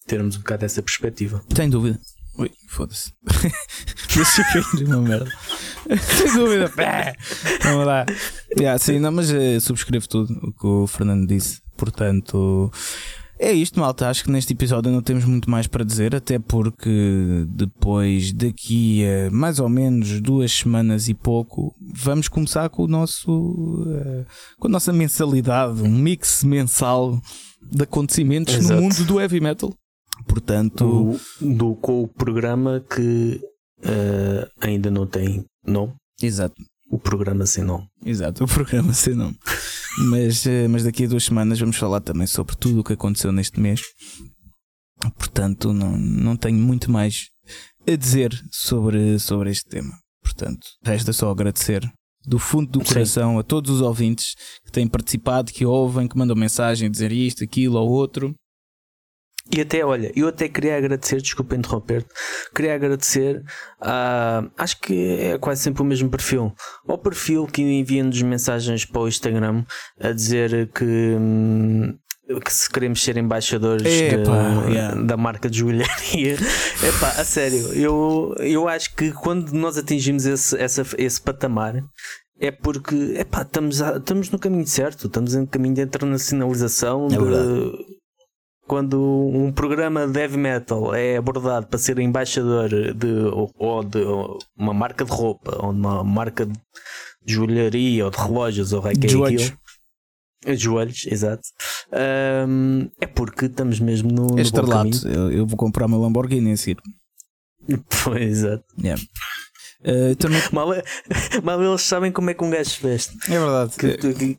[0.07, 1.43] Termos um bocado essa perspectiva.
[1.55, 1.99] Sem dúvida.
[2.37, 3.13] Ui, foda-se.
[4.13, 5.31] Deixa cair uma merda.
[5.99, 6.71] Sem dúvida.
[7.63, 8.05] Vamos lá.
[8.57, 11.61] Yeah, sim, não, mas uh, subscrevo tudo o que o Fernando disse.
[11.77, 12.71] Portanto,
[13.39, 14.09] é isto, malta.
[14.09, 19.29] Acho que neste episódio não temos muito mais para dizer, até porque depois daqui a
[19.31, 24.25] mais ou menos duas semanas e pouco vamos começar com o nosso uh,
[24.59, 27.19] com a nossa mensalidade, um mix mensal
[27.61, 28.75] de acontecimentos Exato.
[28.75, 29.73] no mundo do heavy metal.
[30.27, 33.41] Portanto, do, do com o programa que
[33.79, 35.93] uh, ainda não tem nome.
[36.21, 36.55] Exato.
[36.89, 37.87] O programa sem nome.
[38.05, 39.37] Exato, o programa sem nome.
[40.09, 43.31] mas, uh, mas daqui a duas semanas vamos falar também sobre tudo o que aconteceu
[43.31, 43.81] neste mês.
[45.17, 47.29] Portanto, não, não tenho muito mais
[47.87, 49.93] a dizer sobre, sobre este tema.
[50.23, 51.81] Portanto, resta só agradecer
[52.25, 53.39] do fundo do coração Sim.
[53.39, 57.43] a todos os ouvintes que têm participado, que ouvem, que mandam mensagem a dizer isto,
[57.43, 58.35] aquilo ou outro.
[59.51, 62.09] E até, olha, eu até queria agradecer, desculpa interromper-te,
[62.53, 63.43] queria agradecer
[63.79, 64.43] a.
[64.43, 66.51] Uh, acho que é quase sempre o mesmo perfil.
[66.87, 69.63] Ao perfil que envia-nos mensagens para o Instagram
[69.99, 70.83] a dizer que.
[70.83, 71.95] Hum,
[72.43, 74.99] que se queremos ser embaixadores Epa, de, yeah.
[74.99, 76.33] da marca de joalharia,
[76.83, 81.83] epá, a sério, eu, eu acho que quando nós atingimos esse, essa, esse patamar
[82.39, 87.09] é porque epá, estamos, a, estamos no caminho certo, estamos no caminho de internacionalização, é
[87.09, 87.94] de,
[88.67, 93.07] quando um programa de heavy metal é abordado para ser embaixador de,
[93.57, 93.99] ou de
[94.57, 96.53] uma marca de roupa, ou uma marca de
[97.25, 99.53] joalharia ou de relógios, ou é Joelhos.
[100.47, 101.43] Joelhos, exato.
[102.47, 104.39] Um, é porque estamos mesmo no.
[104.39, 106.77] Este relato, eu, eu, vou comprar uma Lamborghini a seguir.
[108.03, 108.63] Pois, exato.
[108.79, 109.01] Yeah.
[109.81, 110.41] Uh, também...
[110.51, 110.69] mal,
[111.43, 113.17] mal eles sabem como é que um gajo se veste.
[113.27, 113.75] É verdade.
[113.75, 114.37] Que, que,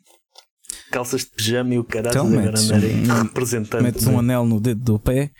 [0.91, 3.83] calças de pijama e o caralho então, andarem um, representante.
[3.83, 5.31] Metes um anel no dedo do pé,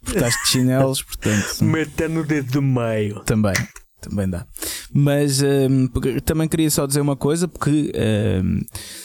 [0.00, 1.64] porque estás de chinelos, portanto.
[1.64, 3.20] Meta no dedo do meio.
[3.20, 3.54] Também.
[4.00, 4.44] Também dá.
[4.92, 5.86] Mas um,
[6.24, 7.92] também queria só dizer uma coisa, porque
[8.42, 8.60] um,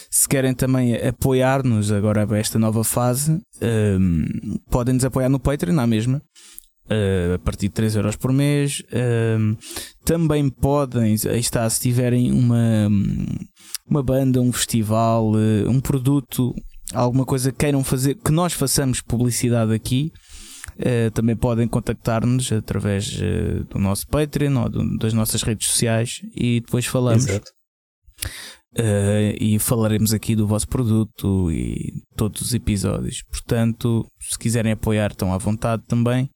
[0.10, 4.26] se querem também apoiar-nos agora a esta nova fase, um,
[4.72, 6.20] podem nos apoiar no Patreon, na mesma.
[6.90, 8.82] Uh, a partir de 3 euros por mês.
[8.92, 9.58] Uh,
[10.04, 12.90] também podem, aí está, se tiverem uma,
[13.90, 16.54] uma banda, um festival, uh, um produto,
[16.94, 20.12] alguma coisa que queiram fazer, que nós façamos publicidade aqui.
[20.78, 23.20] Uh, também podem contactar-nos através
[23.70, 27.26] do nosso Patreon ou do, das nossas redes sociais e depois falamos.
[28.80, 33.24] Uh, e falaremos aqui do vosso produto e todos os episódios.
[33.24, 36.30] Portanto, se quiserem apoiar, estão à vontade também.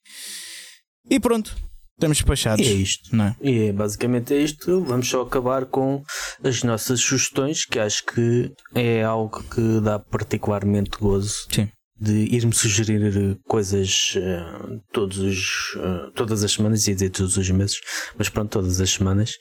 [1.08, 1.56] E pronto,
[1.94, 2.66] estamos despachados.
[2.66, 3.16] E é isto.
[3.16, 3.36] Não é?
[3.42, 4.84] E é, basicamente é isto.
[4.84, 6.04] Vamos só acabar com
[6.44, 11.46] as nossas sugestões, que acho que é algo que dá particularmente gozo.
[11.52, 11.70] Sim
[12.02, 17.50] de ir-me sugerir coisas uh, todos os, uh, todas as semanas, ia dizer todos os
[17.52, 17.80] meses,
[18.18, 19.36] mas pronto, todas as semanas.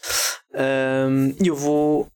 [1.43, 2.07] E eu vou.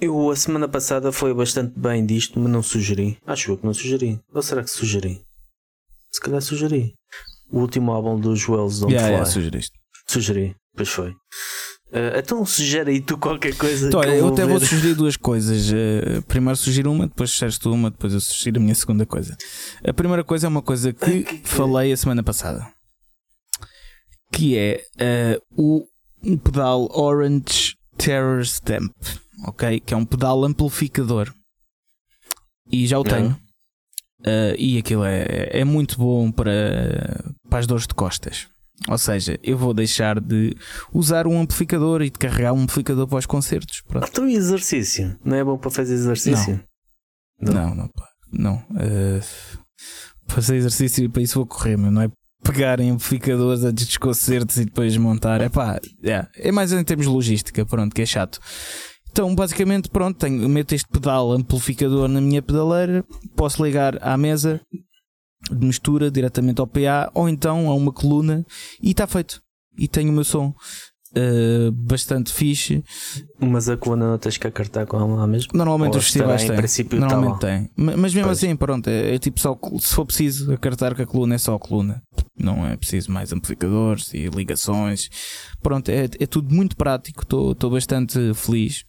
[0.00, 3.18] Eu a semana passada foi bastante bem disto, mas não sugeri.
[3.26, 4.20] Acho eu que não sugeri.
[4.32, 5.22] Ou será que sugeri?
[6.10, 6.94] Se calhar sugeri.
[7.50, 9.14] O último álbum dos Wells Don't yeah, Fly.
[9.14, 9.78] Yeah, sugeriste.
[10.08, 11.10] Sugeri, pois foi.
[11.10, 13.86] Uh, então sugere aí tu qualquer coisa.
[13.86, 14.50] Então, eu, eu até ver.
[14.50, 15.70] vou sugerir duas coisas.
[15.70, 19.36] Uh, primeiro sugiro uma, depois sugeres tu uma, depois eu sugiro a minha segunda coisa.
[19.86, 21.48] A primeira coisa é uma coisa que, Ai, que, que...
[21.48, 22.66] falei a semana passada.
[24.32, 25.86] Que é uh, o
[26.24, 28.92] um pedal Orange Terror Stamp.
[29.44, 29.80] Ok?
[29.80, 31.32] Que é um pedal amplificador.
[32.70, 33.38] E já o tenho.
[34.58, 38.48] e aquilo é, é muito bom para, para as dores de costas.
[38.88, 40.56] Ou seja, eu vou deixar de
[40.92, 43.82] usar um amplificador e de carregar um amplificador para os concertos.
[43.82, 44.06] Pronto.
[44.08, 45.16] Então, exercício?
[45.24, 46.60] Não é bom para fazer exercício?
[47.40, 47.90] Não, não, não.
[48.32, 48.56] não.
[48.70, 49.20] Uh,
[50.26, 52.10] fazer exercício para isso vou correr, mas não é
[52.42, 55.40] pegar amplificadores antes dos concertos e depois montar.
[55.40, 58.38] É pá, é, é mais em termos de logística, pronto, que é chato.
[59.14, 63.04] Então, basicamente, pronto, tenho, meto este pedal amplificador na minha pedaleira,
[63.36, 64.60] posso ligar à mesa
[65.48, 68.44] de mistura diretamente ao PA ou então a uma coluna
[68.82, 69.40] e está feito.
[69.78, 72.82] E tenho o meu som uh, bastante fixe.
[73.38, 75.52] Mas a coluna não tens que acartar com ela mesmo?
[75.54, 76.56] Normalmente ou os festivais têm.
[76.56, 77.70] Princípio Normalmente tá tem.
[77.76, 78.38] Mas mesmo pois.
[78.38, 81.54] assim, pronto, é, é, tipo só se for preciso acartar com a coluna, é só
[81.54, 82.02] a coluna.
[82.36, 85.08] Não é preciso mais amplificadores e ligações.
[85.62, 87.22] Pronto, é, é tudo muito prático.
[87.22, 88.84] Estou bastante feliz.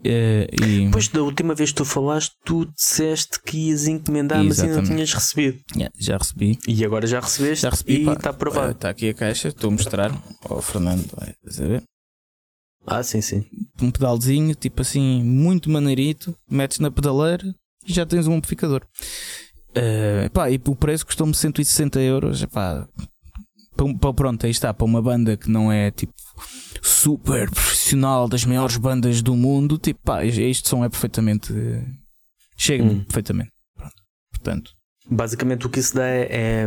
[0.00, 0.88] Uh, e...
[0.92, 4.48] Pois da última vez que tu falaste, tu disseste que ias encomendar, Exatamente.
[4.48, 5.58] mas ainda não tinhas recebido.
[5.74, 6.58] Yeah, já recebi.
[6.68, 8.72] E agora já recebeste já recebi, e está aprovado.
[8.72, 10.12] Está aqui a caixa, estou a mostrar
[10.48, 11.08] ao Fernando.
[11.16, 11.34] Vai.
[12.86, 13.44] Ah, sim, sim.
[13.82, 17.54] Um pedalzinho, tipo assim, muito maneirito, metes na pedaleira
[17.86, 18.82] e já tens um amplificador.
[19.76, 22.42] Uh, epá, e o preço custou-me 160 euros.
[22.42, 22.88] Epá,
[24.16, 26.14] pronto, aí está, para uma banda que não é tipo
[26.82, 31.52] super profissional das maiores bandas do mundo, tipo, pá, este som é perfeitamente.
[32.56, 33.04] Chega-me hum.
[33.04, 33.52] perfeitamente.
[33.74, 33.94] Pronto.
[34.30, 34.70] Portanto.
[35.10, 36.66] Basicamente o que isso dá é, é,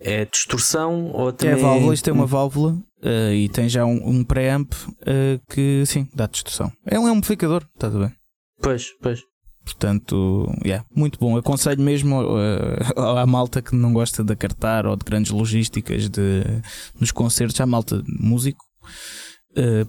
[0.00, 1.54] é distorção ou também.
[1.54, 5.84] É válvula, isto é uma válvula uh, e tem já um, um preamp uh, que
[5.86, 6.72] sim, dá distorção.
[6.86, 8.12] É um amplificador, está tudo bem.
[8.60, 9.20] Pois, pois.
[9.64, 11.36] Portanto, yeah, muito bom.
[11.36, 16.42] Aconselho mesmo uh, à malta que não gosta de acartar ou de grandes logísticas de,
[17.00, 18.64] nos concertos, à malta músico,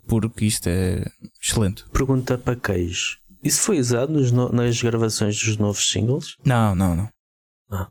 [0.07, 1.05] porque isto é
[1.41, 1.83] excelente.
[1.91, 6.35] Pergunta para queijo: Isso foi usado no, nas gravações dos novos singles?
[6.45, 7.09] Não, não, não.
[7.71, 7.87] Ah.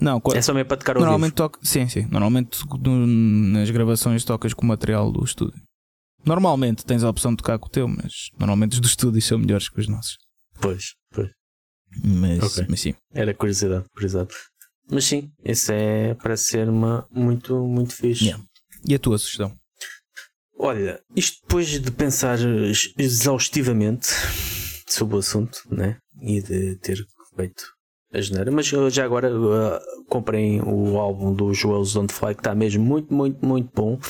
[0.00, 2.06] Não, é só mesmo para tocar o Normalmente sim, sim.
[2.10, 5.60] Normalmente no, nas gravações tocas com o material do estúdio.
[6.24, 9.38] Normalmente tens a opção de tocar com o teu, mas normalmente os do estúdio são
[9.38, 10.16] melhores que os nossos.
[10.60, 11.30] Pois, pois.
[12.04, 12.66] Mas, okay.
[12.68, 12.94] mas sim.
[13.12, 14.30] Era curiosidade, curiosidade.
[14.90, 18.24] Mas sim, isso é parece ser uma muito, muito fixe.
[18.24, 18.44] Yeah.
[18.86, 19.54] E a tua sugestão?
[20.58, 22.38] Olha, isto depois de pensar
[22.98, 24.08] exaustivamente
[24.88, 25.98] sobre o assunto, né?
[26.20, 26.98] E de ter
[27.36, 27.64] feito
[28.12, 32.84] a geneira, mas já agora uh, o álbum do Joel's Don't Fly que está mesmo
[32.84, 34.00] muito, muito, muito bom.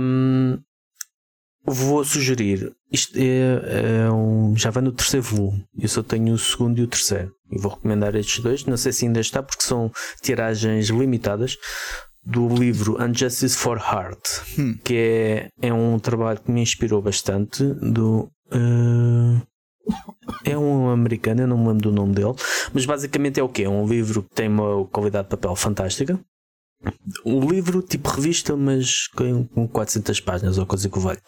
[0.00, 0.58] Um,
[1.64, 6.38] Vou sugerir, isto é, é um, já vai no terceiro volume, eu só tenho o
[6.38, 9.62] segundo e o terceiro, e vou recomendar estes dois, não sei se ainda está, porque
[9.62, 9.88] são
[10.20, 11.56] tiragens limitadas,
[12.24, 14.78] do livro Unjustice for Heart, hum.
[14.84, 18.30] que é, é um trabalho que me inspirou bastante, do...
[18.52, 19.40] Uh,
[20.44, 22.34] é um americano, eu não me lembro do nome dele,
[22.72, 23.64] mas basicamente é o que?
[23.64, 26.20] É um livro que tem uma qualidade de papel fantástica,
[27.24, 31.20] um livro tipo revista, mas com 400 páginas ou coisa que vale,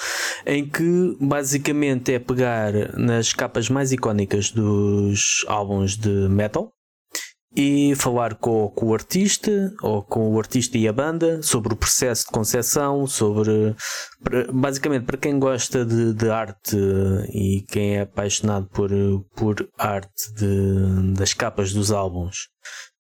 [0.47, 6.72] em que basicamente é pegar nas capas mais icónicas dos álbuns de metal
[7.57, 11.77] e falar com, com, o artista ou com o artista e a banda sobre o
[11.77, 13.75] processo de concepção, sobre
[14.53, 16.77] basicamente para quem gosta de, de, arte
[17.33, 18.91] e quem é apaixonado por,
[19.37, 22.49] por arte de, das capas dos álbuns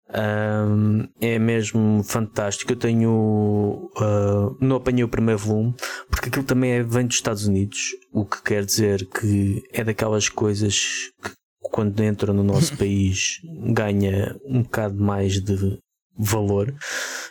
[0.08, 2.72] Um, é mesmo fantástico.
[2.72, 3.90] Eu tenho.
[3.96, 5.74] Uh, não apanhei o primeiro volume,
[6.08, 7.78] porque aquilo também é, vem dos Estados Unidos,
[8.12, 10.76] o que quer dizer que é daquelas coisas
[11.22, 11.30] que,
[11.76, 15.78] quando entra no nosso país, ganha um bocado mais de
[16.18, 16.74] valor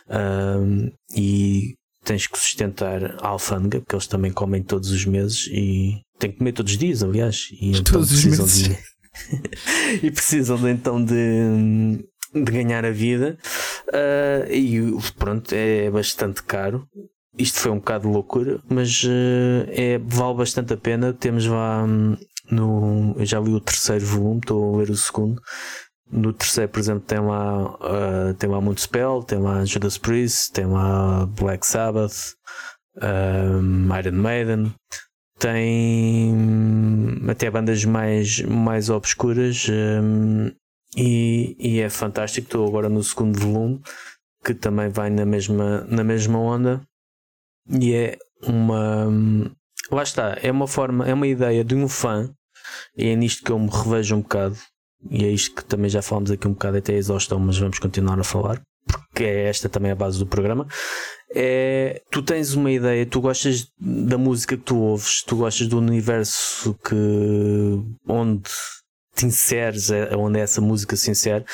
[0.08, 1.74] um, e
[2.04, 6.38] tens que sustentar a alfândega, porque eles também comem todos os meses e têm que
[6.38, 7.48] comer todos os dias, aliás.
[7.60, 8.62] E então todos os meses.
[8.62, 8.78] De...
[10.06, 11.98] e precisam de, então de
[12.32, 13.38] de ganhar a vida
[13.88, 14.78] uh, e
[15.18, 16.86] pronto, é bastante caro.
[17.38, 21.12] Isto foi um bocado de loucura, mas uh, é, vale bastante a pena.
[21.12, 22.16] Temos lá um,
[22.50, 23.14] no.
[23.18, 25.40] Eu já li o terceiro volume, estou a ler o segundo.
[26.10, 30.66] No terceiro, por exemplo, tem lá, uh, tem lá Moonspell, tem lá Judas Priest, tem
[30.66, 32.34] lá Black Sabbath,
[32.96, 34.72] Iron Maiden,
[35.38, 36.32] tem
[37.28, 39.66] até bandas mais, mais obscuras.
[39.68, 40.50] Um,
[40.96, 42.46] e, e é fantástico.
[42.46, 43.80] Estou agora no segundo volume,
[44.44, 46.80] que também vai na mesma, na mesma onda,
[47.68, 49.08] e é uma.
[49.90, 52.30] Lá está, é uma forma, é uma ideia de um fã,
[52.96, 54.56] e é nisto que eu me revejo um bocado,
[55.10, 57.78] e é isto que também já falamos aqui um bocado até a exaustão, mas vamos
[57.78, 60.66] continuar a falar, porque é esta também a base do programa.
[61.34, 65.78] É, tu tens uma ideia, tu gostas da música que tu ouves, tu gostas do
[65.78, 66.94] universo que
[68.08, 68.50] onde
[69.16, 71.44] te inseres é, onde é essa música se insere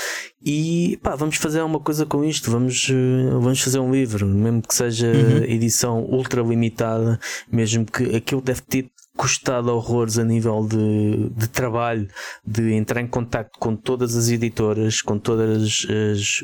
[0.44, 4.60] e pá, vamos fazer uma coisa com isto, vamos, eh, vamos fazer um livro, mesmo
[4.60, 5.44] que seja uhum.
[5.44, 7.18] edição ultra limitada,
[7.50, 12.08] mesmo que aquilo deve ter custado horrores a nível de, de trabalho,
[12.44, 15.86] de entrar em contato com todas as editoras, com todos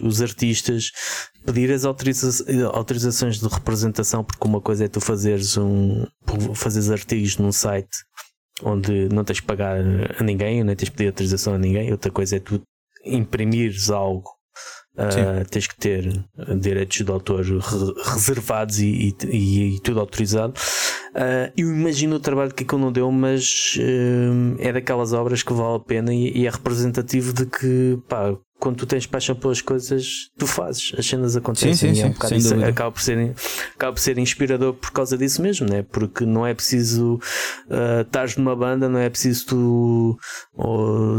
[0.03, 0.93] os artistas,
[1.45, 6.07] pedir as autoriza autorizações de representação, porque uma coisa é tu fazeres um
[6.55, 8.05] fazeres artigos num site
[8.63, 9.77] onde não tens que pagar
[10.19, 11.91] a ninguém, nem tens que pedir autorização a ninguém.
[11.91, 12.61] Outra coisa é tu
[13.05, 14.29] imprimires algo.
[14.95, 16.25] Uh, tens que ter
[16.59, 20.55] direitos de autor reservados e, e, e tudo autorizado.
[21.11, 25.53] Uh, eu imagino o trabalho que aquilo não deu, mas uh, é daquelas obras que
[25.53, 29.61] vale a pena e, e é representativo de que pá, quando tu tens paixão pelas
[29.61, 33.35] coisas, tu fazes, as cenas acontecem sim, sim, é um isso, acaba, por ser,
[33.75, 35.83] acaba por ser inspirador por causa disso mesmo, né?
[35.83, 37.21] porque não é preciso
[37.69, 40.19] uh, estares numa banda, não é preciso tu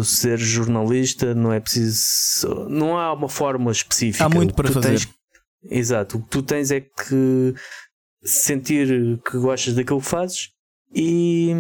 [0.04, 2.68] ser jornalista, não é preciso.
[2.70, 4.26] Não há uma fórmula específica.
[4.26, 4.90] Há muito para fazer.
[4.90, 5.10] Tens,
[5.70, 7.54] exato, o que tu tens é que
[8.24, 10.50] sentir que gostas daquilo que fazes
[10.94, 11.54] e,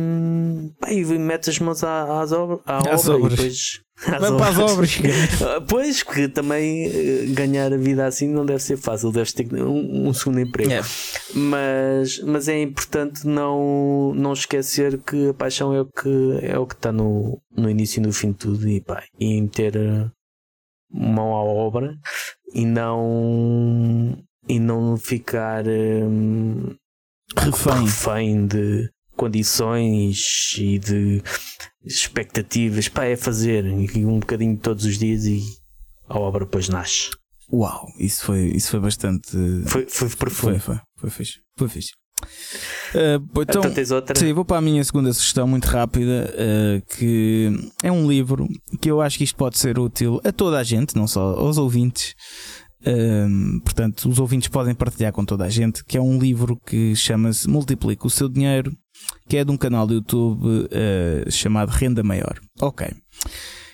[0.79, 4.97] pá, e metes as mãos às, obra, à obra e depois Vai para as obras.
[5.67, 10.07] pois, porque também eh, ganhar a vida assim não deve ser fácil, deves ter um,
[10.07, 10.71] um segundo emprego.
[10.71, 10.81] É.
[11.33, 16.65] Mas, mas é importante não, não esquecer que a paixão é o que é o
[16.65, 20.09] que está no, no início e no fim de tudo e, pá, e meter eh,
[20.89, 21.93] mão à obra
[22.53, 26.75] e não e não ficar um,
[27.37, 27.83] refém.
[27.83, 28.89] refém de
[29.19, 31.21] condições e de
[31.83, 32.87] expectativas.
[32.87, 35.43] Pá, é fazer um bocadinho todos os dias e
[36.07, 37.09] a obra depois nasce.
[37.51, 39.31] Uau, isso foi, isso foi bastante.
[39.65, 40.59] Foi, foi profundo.
[40.59, 41.39] Foi, foi, foi fixe.
[41.57, 41.89] Foi fixe.
[42.93, 44.15] Uh, então, então?
[44.15, 47.49] Sim, vou para a minha segunda sugestão, muito rápida, uh, que
[47.83, 48.47] é um livro
[48.81, 51.57] que eu acho que isto pode ser útil a toda a gente, não só aos
[51.57, 52.13] ouvintes.
[52.81, 56.95] Uh, portanto, os ouvintes podem partilhar com toda a gente, que é um livro que
[56.95, 58.71] chama-se Multiplica o seu dinheiro
[59.27, 62.39] que é de um canal do YouTube uh, chamado Renda Maior.
[62.59, 62.87] Ok.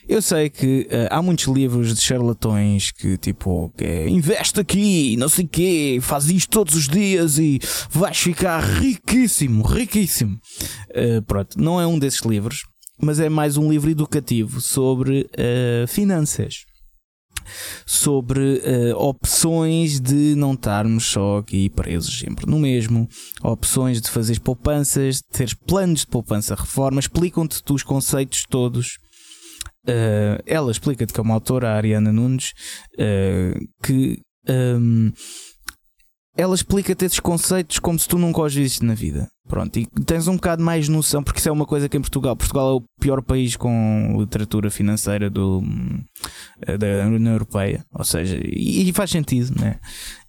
[0.07, 5.27] Eu sei que uh, há muitos livros de charlatões que tipo, é, investe aqui, não
[5.27, 7.59] sei quê, faz isto todos os dias e
[7.89, 10.37] vais ficar riquíssimo, riquíssimo.
[10.91, 12.63] Uh, pronto, não é um desses livros,
[13.01, 16.65] mas é mais um livro educativo sobre uh, finanças
[17.85, 23.07] sobre uh, opções de não estarmos só aqui presos sempre no mesmo,
[23.43, 28.97] opções de fazer poupanças, de ter planos de poupança reforma, explicam-te os conceitos todos.
[29.87, 32.53] Uh, ela explica-te que é autora, a Ariana Nunes,
[32.93, 35.13] uh, que um, ehm,
[36.37, 39.27] ela explica-te esses conceitos como se tu nunca os viste na vida.
[39.47, 42.35] Pronto, e tens um bocado mais noção, porque isso é uma coisa que em Portugal.
[42.35, 45.63] Portugal é o pior país com literatura financeira do,
[46.61, 47.85] eh, da União Europeia.
[47.93, 49.79] Ou seja, e, e faz sentido, né?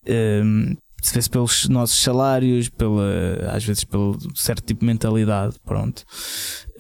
[0.07, 6.01] Um, se vê-se pelos nossos salários, pela, às vezes pelo certo tipo de mentalidade, pronto.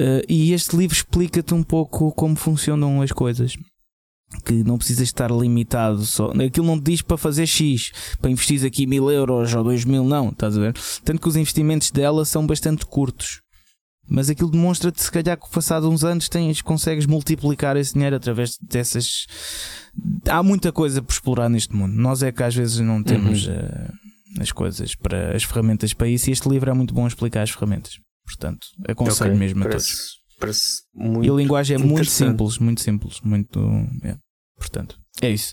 [0.00, 3.56] Uh, e este livro explica-te um pouco como funcionam as coisas
[4.44, 6.30] que não precisas estar limitado só.
[6.32, 10.04] Aquilo não te diz para fazer X, para investir aqui mil euros ou dois mil,
[10.04, 10.74] não, estás a ver?
[11.04, 13.40] Tanto que os investimentos dela são bastante curtos.
[14.08, 18.56] Mas aquilo demonstra-te, se calhar, que passado uns anos tens, consegues multiplicar esse dinheiro através
[18.62, 19.26] dessas.
[20.28, 21.92] Há muita coisa por explorar neste mundo.
[21.94, 23.54] Nós é que às vezes não temos Uhum.
[23.54, 26.30] uh, as coisas para as ferramentas para isso.
[26.30, 27.98] E este livro é muito bom a explicar as ferramentas.
[28.24, 30.18] Portanto, aconselho Ok, mesmo a todos.
[30.38, 31.32] Parece, parece E muito.
[31.32, 33.60] a linguagem é muito simples, muito simples, muito.
[34.04, 34.16] é.
[34.58, 35.52] Portanto, é isso.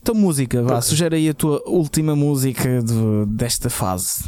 [0.00, 0.82] Então, música, vá, Ok.
[0.88, 4.24] sugere aí a tua última música do- desta fase.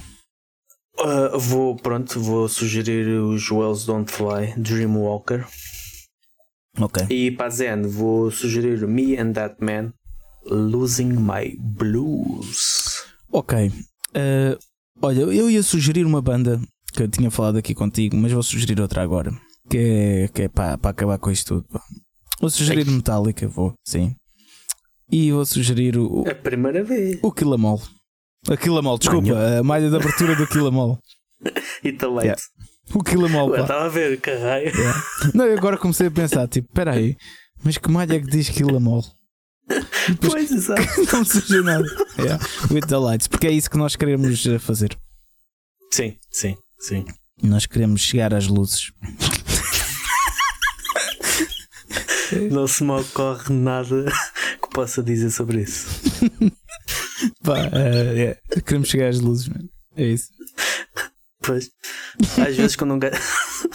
[0.98, 5.46] Ah, vou, pronto, vou sugerir os Wells Don't Fly, Dreamwalker.
[6.78, 7.06] Ok.
[7.08, 9.92] E para Zen, vou sugerir Me and That Man,
[10.44, 13.04] Losing My Blues.
[13.32, 13.72] Ok.
[14.14, 14.58] Eh,
[15.00, 16.60] olha, eu ia sugerir uma banda
[16.92, 19.32] que eu tinha falado aqui contigo, mas vou sugerir outra agora.
[19.70, 21.66] Que é, que é para, para acabar com isto tudo.
[21.72, 21.80] pá.
[22.40, 24.14] Vou sugerir Metallica, vou, sim.
[25.12, 27.18] E vou sugerir o, A primeira vez.
[27.22, 27.80] o Killamol.
[28.48, 30.98] A Killamol, desculpa, a malha de abertura do Killamol.
[31.82, 32.24] E também.
[32.24, 32.42] Yeah.
[32.94, 34.66] O Killamol, Eu estava a ver, caralho.
[34.66, 35.02] Yeah.
[35.34, 37.16] Não, eu agora comecei a pensar, tipo, espera aí,
[37.64, 39.02] mas que malha é que diz Killamol?
[40.20, 40.82] Pois, exato.
[41.12, 41.84] Não surgiu nada.
[42.18, 42.44] Yeah.
[42.70, 44.98] With the lights, porque é isso que nós queremos eh, fazer.
[45.92, 47.04] Sim, sim, sim.
[47.42, 48.92] Nós queremos chegar às luzes.
[52.50, 54.04] Não se me ocorre nada
[54.62, 55.88] que possa dizer sobre isso.
[57.44, 59.68] Pá, eh, é, Queremos chegar às luzes, mano.
[59.96, 60.28] É isso.
[61.42, 61.70] Pois,
[62.38, 63.16] às vezes quando um gajo.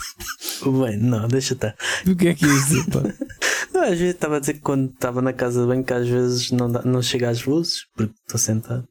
[0.84, 1.76] Bem, não, deixa estar.
[2.08, 2.90] O que é que é isso?
[2.90, 3.02] Pá?
[3.74, 6.08] Não, Às vezes estava a dizer que quando estava na casa de banho que às
[6.08, 8.88] vezes não, dá, não chega às luzes porque estou sentado.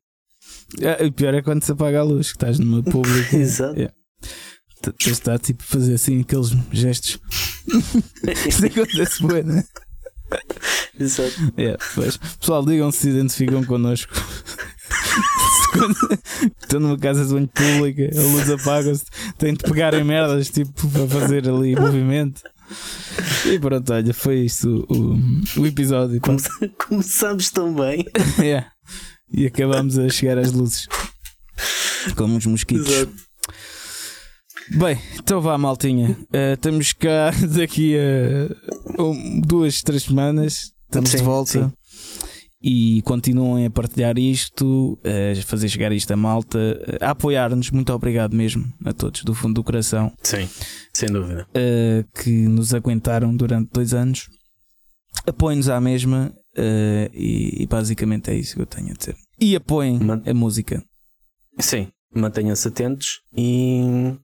[0.80, 3.36] É, o pior é quando se apaga a luz, que estás numa pública.
[3.36, 3.76] Exato.
[3.76, 3.94] Yeah.
[4.92, 7.18] Tens de estar tipo a fazer assim aqueles gestos.
[8.48, 9.64] Isso acontece bem, né?
[10.98, 11.34] Exato.
[11.58, 12.16] Yeah, pois.
[12.16, 14.12] Pessoal, digam se se identificam connosco.
[15.72, 15.96] Quando
[16.62, 19.04] Estão numa casa de banho pública, a luz apaga-se,
[19.38, 22.42] têm de pegar em merdas tipo para fazer ali movimento.
[23.46, 26.20] E pronto, olha, foi isto o, o episódio.
[26.20, 26.40] Come-
[26.88, 28.04] Começamos tão bem.
[28.38, 28.70] Yeah.
[29.32, 30.86] E acabamos a chegar às luzes.
[32.16, 32.88] Como os mosquitos.
[32.90, 33.12] Exato.
[34.70, 36.16] Bem, então vá, maltinha.
[36.32, 40.72] Eh, estamos cá daqui a um, duas, três semanas.
[40.86, 41.50] Estamos Sim, de volta.
[41.50, 41.72] sim.
[42.66, 46.58] E continuem a partilhar isto, a fazer chegar isto à malta,
[46.98, 47.70] a apoiar-nos.
[47.70, 50.48] Muito obrigado mesmo a todos, do fundo do coração, Sim,
[50.90, 51.46] sem dúvida.
[51.52, 54.28] eh, que nos aguentaram durante dois anos.
[55.26, 59.14] Apoiem-nos à mesma eh, e, e basicamente é isso que eu tenho a dizer.
[59.38, 60.82] E apoiem Man- a música.
[61.60, 64.14] Sim, mantenham-se atentos e.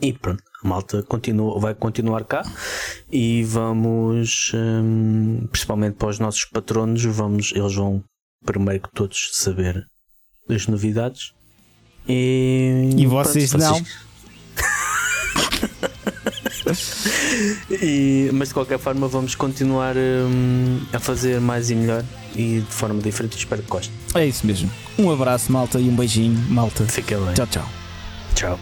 [0.00, 2.42] E pronto, a malta continua, vai continuar cá
[3.10, 8.04] e vamos, hum, principalmente para os nossos patronos, vamos, eles vão
[8.44, 9.86] primeiro que todos saber
[10.48, 11.32] das novidades.
[12.08, 13.82] E, E vocês não.
[17.70, 22.66] E- mas de qualquer forma vamos continuar hum, a fazer mais e melhor e de
[22.74, 23.36] forma diferente.
[23.36, 23.94] Espero que gostem.
[24.14, 24.70] É isso mesmo.
[24.98, 26.84] Um abraço, malta, e um beijinho, malta.
[26.86, 27.34] Fiquem bem.
[27.34, 27.68] Tchau, tchau.
[28.34, 28.58] Tchau.